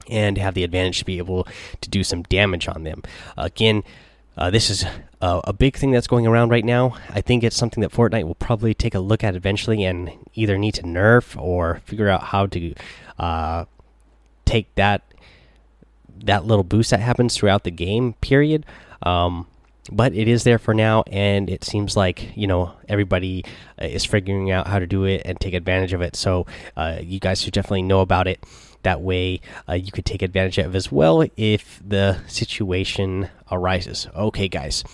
and 0.08 0.38
have 0.38 0.54
the 0.54 0.64
advantage 0.64 0.98
to 0.98 1.04
be 1.04 1.18
able 1.18 1.46
to 1.80 1.90
do 1.90 2.04
some 2.04 2.22
damage 2.24 2.68
on 2.68 2.84
them 2.84 3.02
again 3.36 3.82
uh, 4.36 4.50
this 4.50 4.70
is 4.70 4.84
uh, 5.20 5.40
a 5.42 5.52
big 5.52 5.76
thing 5.76 5.90
that's 5.90 6.06
going 6.06 6.24
around 6.24 6.50
right 6.50 6.64
now. 6.64 6.96
I 7.10 7.20
think 7.20 7.42
it's 7.42 7.56
something 7.56 7.80
that 7.80 7.90
Fortnite 7.90 8.22
will 8.22 8.36
probably 8.36 8.72
take 8.72 8.94
a 8.94 9.00
look 9.00 9.24
at 9.24 9.34
eventually 9.34 9.82
and 9.82 10.12
either 10.34 10.56
need 10.56 10.74
to 10.74 10.84
nerf 10.84 11.36
or 11.36 11.82
figure 11.84 12.08
out 12.08 12.22
how 12.22 12.46
to 12.46 12.72
uh, 13.18 13.64
take 14.44 14.72
that 14.76 15.02
that 16.24 16.44
little 16.44 16.64
boost 16.64 16.90
that 16.90 17.00
happens 17.00 17.36
throughout 17.36 17.64
the 17.64 17.70
game 17.70 18.14
period. 18.14 18.64
Um, 19.02 19.46
but 19.90 20.12
it 20.14 20.28
is 20.28 20.44
there 20.44 20.58
for 20.58 20.74
now, 20.74 21.02
and 21.10 21.48
it 21.48 21.64
seems 21.64 21.96
like 21.96 22.36
you 22.36 22.46
know 22.46 22.72
everybody 22.88 23.44
uh, 23.80 23.86
is 23.86 24.04
figuring 24.04 24.50
out 24.50 24.66
how 24.66 24.78
to 24.78 24.86
do 24.86 25.04
it 25.04 25.22
and 25.24 25.40
take 25.40 25.54
advantage 25.54 25.92
of 25.92 26.02
it. 26.02 26.16
So 26.16 26.46
uh, 26.76 26.98
you 27.02 27.20
guys 27.20 27.40
should 27.40 27.54
definitely 27.54 27.82
know 27.82 28.00
about 28.00 28.28
it. 28.28 28.42
That 28.82 29.00
way, 29.00 29.40
uh, 29.68 29.74
you 29.74 29.92
could 29.92 30.04
take 30.04 30.22
advantage 30.22 30.58
of 30.58 30.74
as 30.74 30.92
well 30.92 31.24
if 31.36 31.82
the 31.86 32.20
situation 32.26 33.28
arises. 33.50 34.06
Okay, 34.14 34.48
guys, 34.48 34.84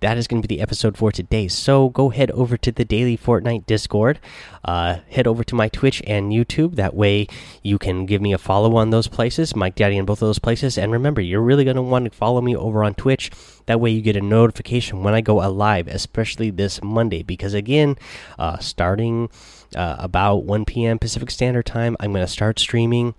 that 0.00 0.18
is 0.18 0.26
going 0.26 0.42
to 0.42 0.48
be 0.48 0.56
the 0.56 0.62
episode 0.62 0.96
for 0.96 1.12
today. 1.12 1.48
So 1.48 1.88
go 1.90 2.08
head 2.08 2.30
over 2.32 2.56
to 2.56 2.72
the 2.72 2.84
Daily 2.84 3.16
Fortnite 3.16 3.66
Discord. 3.66 4.18
Uh, 4.64 4.98
head 5.10 5.26
over 5.26 5.44
to 5.44 5.54
my 5.54 5.68
Twitch 5.68 6.02
and 6.06 6.32
YouTube. 6.32 6.76
That 6.76 6.94
way, 6.94 7.26
you 7.62 7.78
can 7.78 8.06
give 8.06 8.20
me 8.20 8.32
a 8.32 8.38
follow 8.38 8.76
on 8.76 8.90
those 8.90 9.08
places, 9.08 9.54
Mike 9.54 9.74
Daddy 9.74 9.96
in 9.96 10.04
both 10.04 10.22
of 10.22 10.28
those 10.28 10.38
places. 10.38 10.78
And 10.78 10.92
remember, 10.92 11.20
you're 11.20 11.42
really 11.42 11.64
going 11.64 11.76
to 11.76 11.82
want 11.82 12.06
to 12.06 12.10
follow 12.10 12.40
me 12.40 12.56
over 12.56 12.82
on 12.82 12.94
Twitch. 12.94 13.30
That 13.66 13.80
way, 13.80 13.90
you 13.90 14.00
get 14.00 14.16
a 14.16 14.20
notification 14.20 15.02
when 15.02 15.14
I 15.14 15.20
go 15.20 15.36
live, 15.36 15.86
especially 15.86 16.50
this 16.50 16.82
Monday. 16.82 17.22
Because 17.22 17.54
again, 17.54 17.96
uh, 18.38 18.58
starting 18.58 19.28
uh, 19.74 19.96
about 19.98 20.44
1 20.44 20.64
p.m. 20.64 20.98
Pacific 20.98 21.30
Standard 21.30 21.66
Time. 21.66 21.96
I'm 22.00 22.12
going 22.12 22.24
to 22.24 22.30
start 22.30 22.58
streaming. 22.58 23.14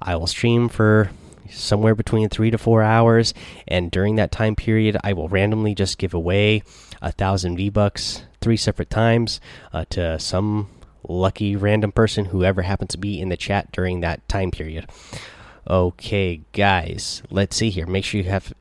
I 0.00 0.16
will 0.16 0.26
stream 0.26 0.68
for 0.68 1.10
somewhere 1.50 1.94
between 1.94 2.28
three 2.28 2.50
to 2.50 2.58
four 2.58 2.82
hours, 2.82 3.34
and 3.68 3.90
during 3.90 4.16
that 4.16 4.32
time 4.32 4.56
period, 4.56 4.96
I 5.04 5.12
will 5.12 5.28
randomly 5.28 5.74
just 5.74 5.98
give 5.98 6.14
away 6.14 6.62
a 7.00 7.12
thousand 7.12 7.56
V 7.56 7.68
bucks 7.68 8.24
three 8.40 8.56
separate 8.56 8.90
times 8.90 9.40
uh, 9.72 9.84
to 9.90 10.18
some 10.18 10.68
lucky 11.08 11.56
random 11.56 11.92
person 11.92 12.26
whoever 12.26 12.62
happens 12.62 12.92
to 12.92 12.98
be 12.98 13.20
in 13.20 13.28
the 13.28 13.36
chat 13.36 13.72
during 13.72 14.00
that 14.00 14.26
time 14.28 14.50
period. 14.50 14.88
Okay, 15.68 16.42
guys, 16.52 17.22
let's 17.30 17.56
see 17.56 17.70
here. 17.70 17.86
Make 17.86 18.04
sure 18.04 18.20
you 18.20 18.28
have 18.28 18.52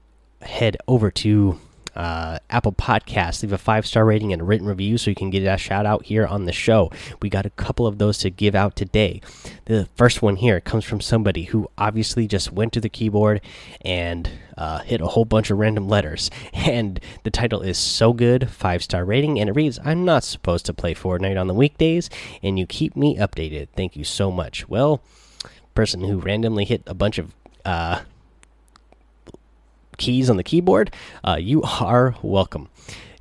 head 0.41 0.77
over 0.87 1.11
to 1.11 1.59
uh, 1.95 2.39
Apple 2.49 2.73
Podcast. 2.73 3.43
Leave 3.43 3.53
a 3.53 3.57
five 3.57 3.85
star 3.85 4.05
rating 4.05 4.33
and 4.33 4.41
a 4.41 4.45
written 4.45 4.67
review 4.67 4.97
so 4.97 5.09
you 5.09 5.15
can 5.15 5.29
get 5.29 5.43
a 5.43 5.57
shout 5.57 5.85
out 5.85 6.05
here 6.05 6.25
on 6.25 6.45
the 6.45 6.51
show. 6.51 6.91
We 7.21 7.29
got 7.29 7.45
a 7.45 7.51
couple 7.51 7.87
of 7.87 7.97
those 7.97 8.17
to 8.19 8.29
give 8.29 8.55
out 8.55 8.75
today. 8.75 9.21
The 9.65 9.87
first 9.95 10.21
one 10.21 10.37
here 10.37 10.59
comes 10.59 10.85
from 10.85 11.01
somebody 11.01 11.43
who 11.43 11.69
obviously 11.77 12.27
just 12.27 12.51
went 12.51 12.73
to 12.73 12.81
the 12.81 12.89
keyboard 12.89 13.41
and 13.81 14.29
uh, 14.57 14.79
hit 14.79 15.01
a 15.01 15.07
whole 15.07 15.25
bunch 15.25 15.49
of 15.49 15.57
random 15.57 15.87
letters. 15.87 16.29
And 16.71 16.99
the 17.23 17.31
title 17.31 17.61
is 17.61 17.77
so 17.77 18.13
good, 18.13 18.49
five 18.49 18.83
star 18.83 19.03
rating, 19.03 19.39
and 19.39 19.49
it 19.49 19.53
reads 19.53 19.79
I'm 19.83 20.05
not 20.05 20.23
supposed 20.23 20.65
to 20.67 20.73
play 20.73 20.93
Fortnite 20.93 21.39
on 21.39 21.47
the 21.47 21.53
weekdays, 21.53 22.09
and 22.43 22.57
you 22.57 22.65
keep 22.65 22.95
me 22.95 23.17
updated. 23.17 23.69
Thank 23.75 23.95
you 23.95 24.03
so 24.03 24.31
much. 24.31 24.69
Well, 24.69 25.01
person 25.73 26.01
who 26.01 26.19
randomly 26.19 26.65
hit 26.65 26.83
a 26.85 26.93
bunch 26.93 27.17
of 27.17 27.33
uh, 27.65 28.01
keys 30.01 30.31
on 30.31 30.37
the 30.37 30.43
keyboard, 30.43 30.93
uh, 31.23 31.37
you 31.39 31.61
are 31.61 32.15
welcome. 32.23 32.67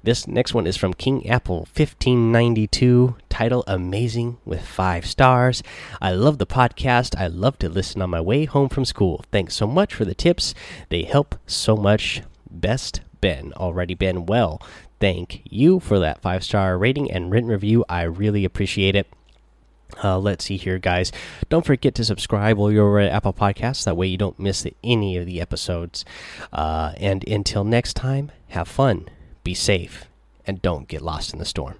This 0.03 0.27
next 0.27 0.55
one 0.55 0.67
is 0.67 0.79
from 0.79 0.95
King 0.95 1.29
Apple 1.29 1.69
1592, 1.77 3.17
title 3.29 3.65
Amazing 3.67 4.39
with 4.47 4.67
five 4.67 5.05
stars. 5.05 5.63
I 6.01 6.13
love 6.13 6.39
the 6.39 6.47
podcast. 6.47 7.15
I 7.21 7.27
love 7.27 7.59
to 7.59 7.69
listen 7.69 8.01
on 8.01 8.09
my 8.09 8.21
way 8.23 8.47
home 8.47 8.71
from 8.71 8.87
school. 8.87 9.23
Thanks 9.31 9.55
so 9.55 9.67
much 9.67 9.93
for 9.93 10.07
the 10.07 10.15
tips. 10.15 10.55
They 10.89 11.03
help 11.03 11.35
so 11.47 11.77
much. 11.77 12.23
Best 12.51 13.03
Ben. 13.21 13.53
Already 13.53 13.95
Ben. 13.95 14.25
Well, 14.25 14.63
thank 15.01 15.43
you 15.45 15.81
for 15.81 15.99
that 15.99 16.23
five 16.23 16.43
star 16.43 16.79
rating 16.79 17.11
and 17.11 17.31
written 17.31 17.51
review. 17.51 17.85
I 17.91 18.05
really 18.05 18.47
appreciate 18.47 18.97
it. 18.97 19.07
Uh, 20.03 20.19
let's 20.19 20.45
see 20.45 20.57
here, 20.57 20.79
guys. 20.79 21.13
Don't 21.49 21.67
forget 21.67 21.95
to 21.97 22.05
subscribe 22.05 22.57
while 22.57 22.71
you're 22.71 22.99
at 22.99 23.13
Apple 23.13 23.33
Podcasts. 23.33 23.85
That 23.85 23.97
way 23.97 24.07
you 24.07 24.17
don't 24.17 24.39
miss 24.39 24.67
any 24.83 25.17
of 25.17 25.27
the 25.27 25.41
episodes. 25.41 26.05
Uh, 26.53 26.93
and 26.97 27.27
until 27.29 27.65
next 27.65 27.95
time, 27.95 28.33
have 28.49 28.69
fun, 28.69 29.09
be 29.45 29.55
safe, 29.55 30.07
and 30.47 30.63
don't 30.63 30.89
get 30.89 31.03
lost 31.03 31.33
in 31.33 31.39
the 31.39 31.45
storm. 31.45 31.77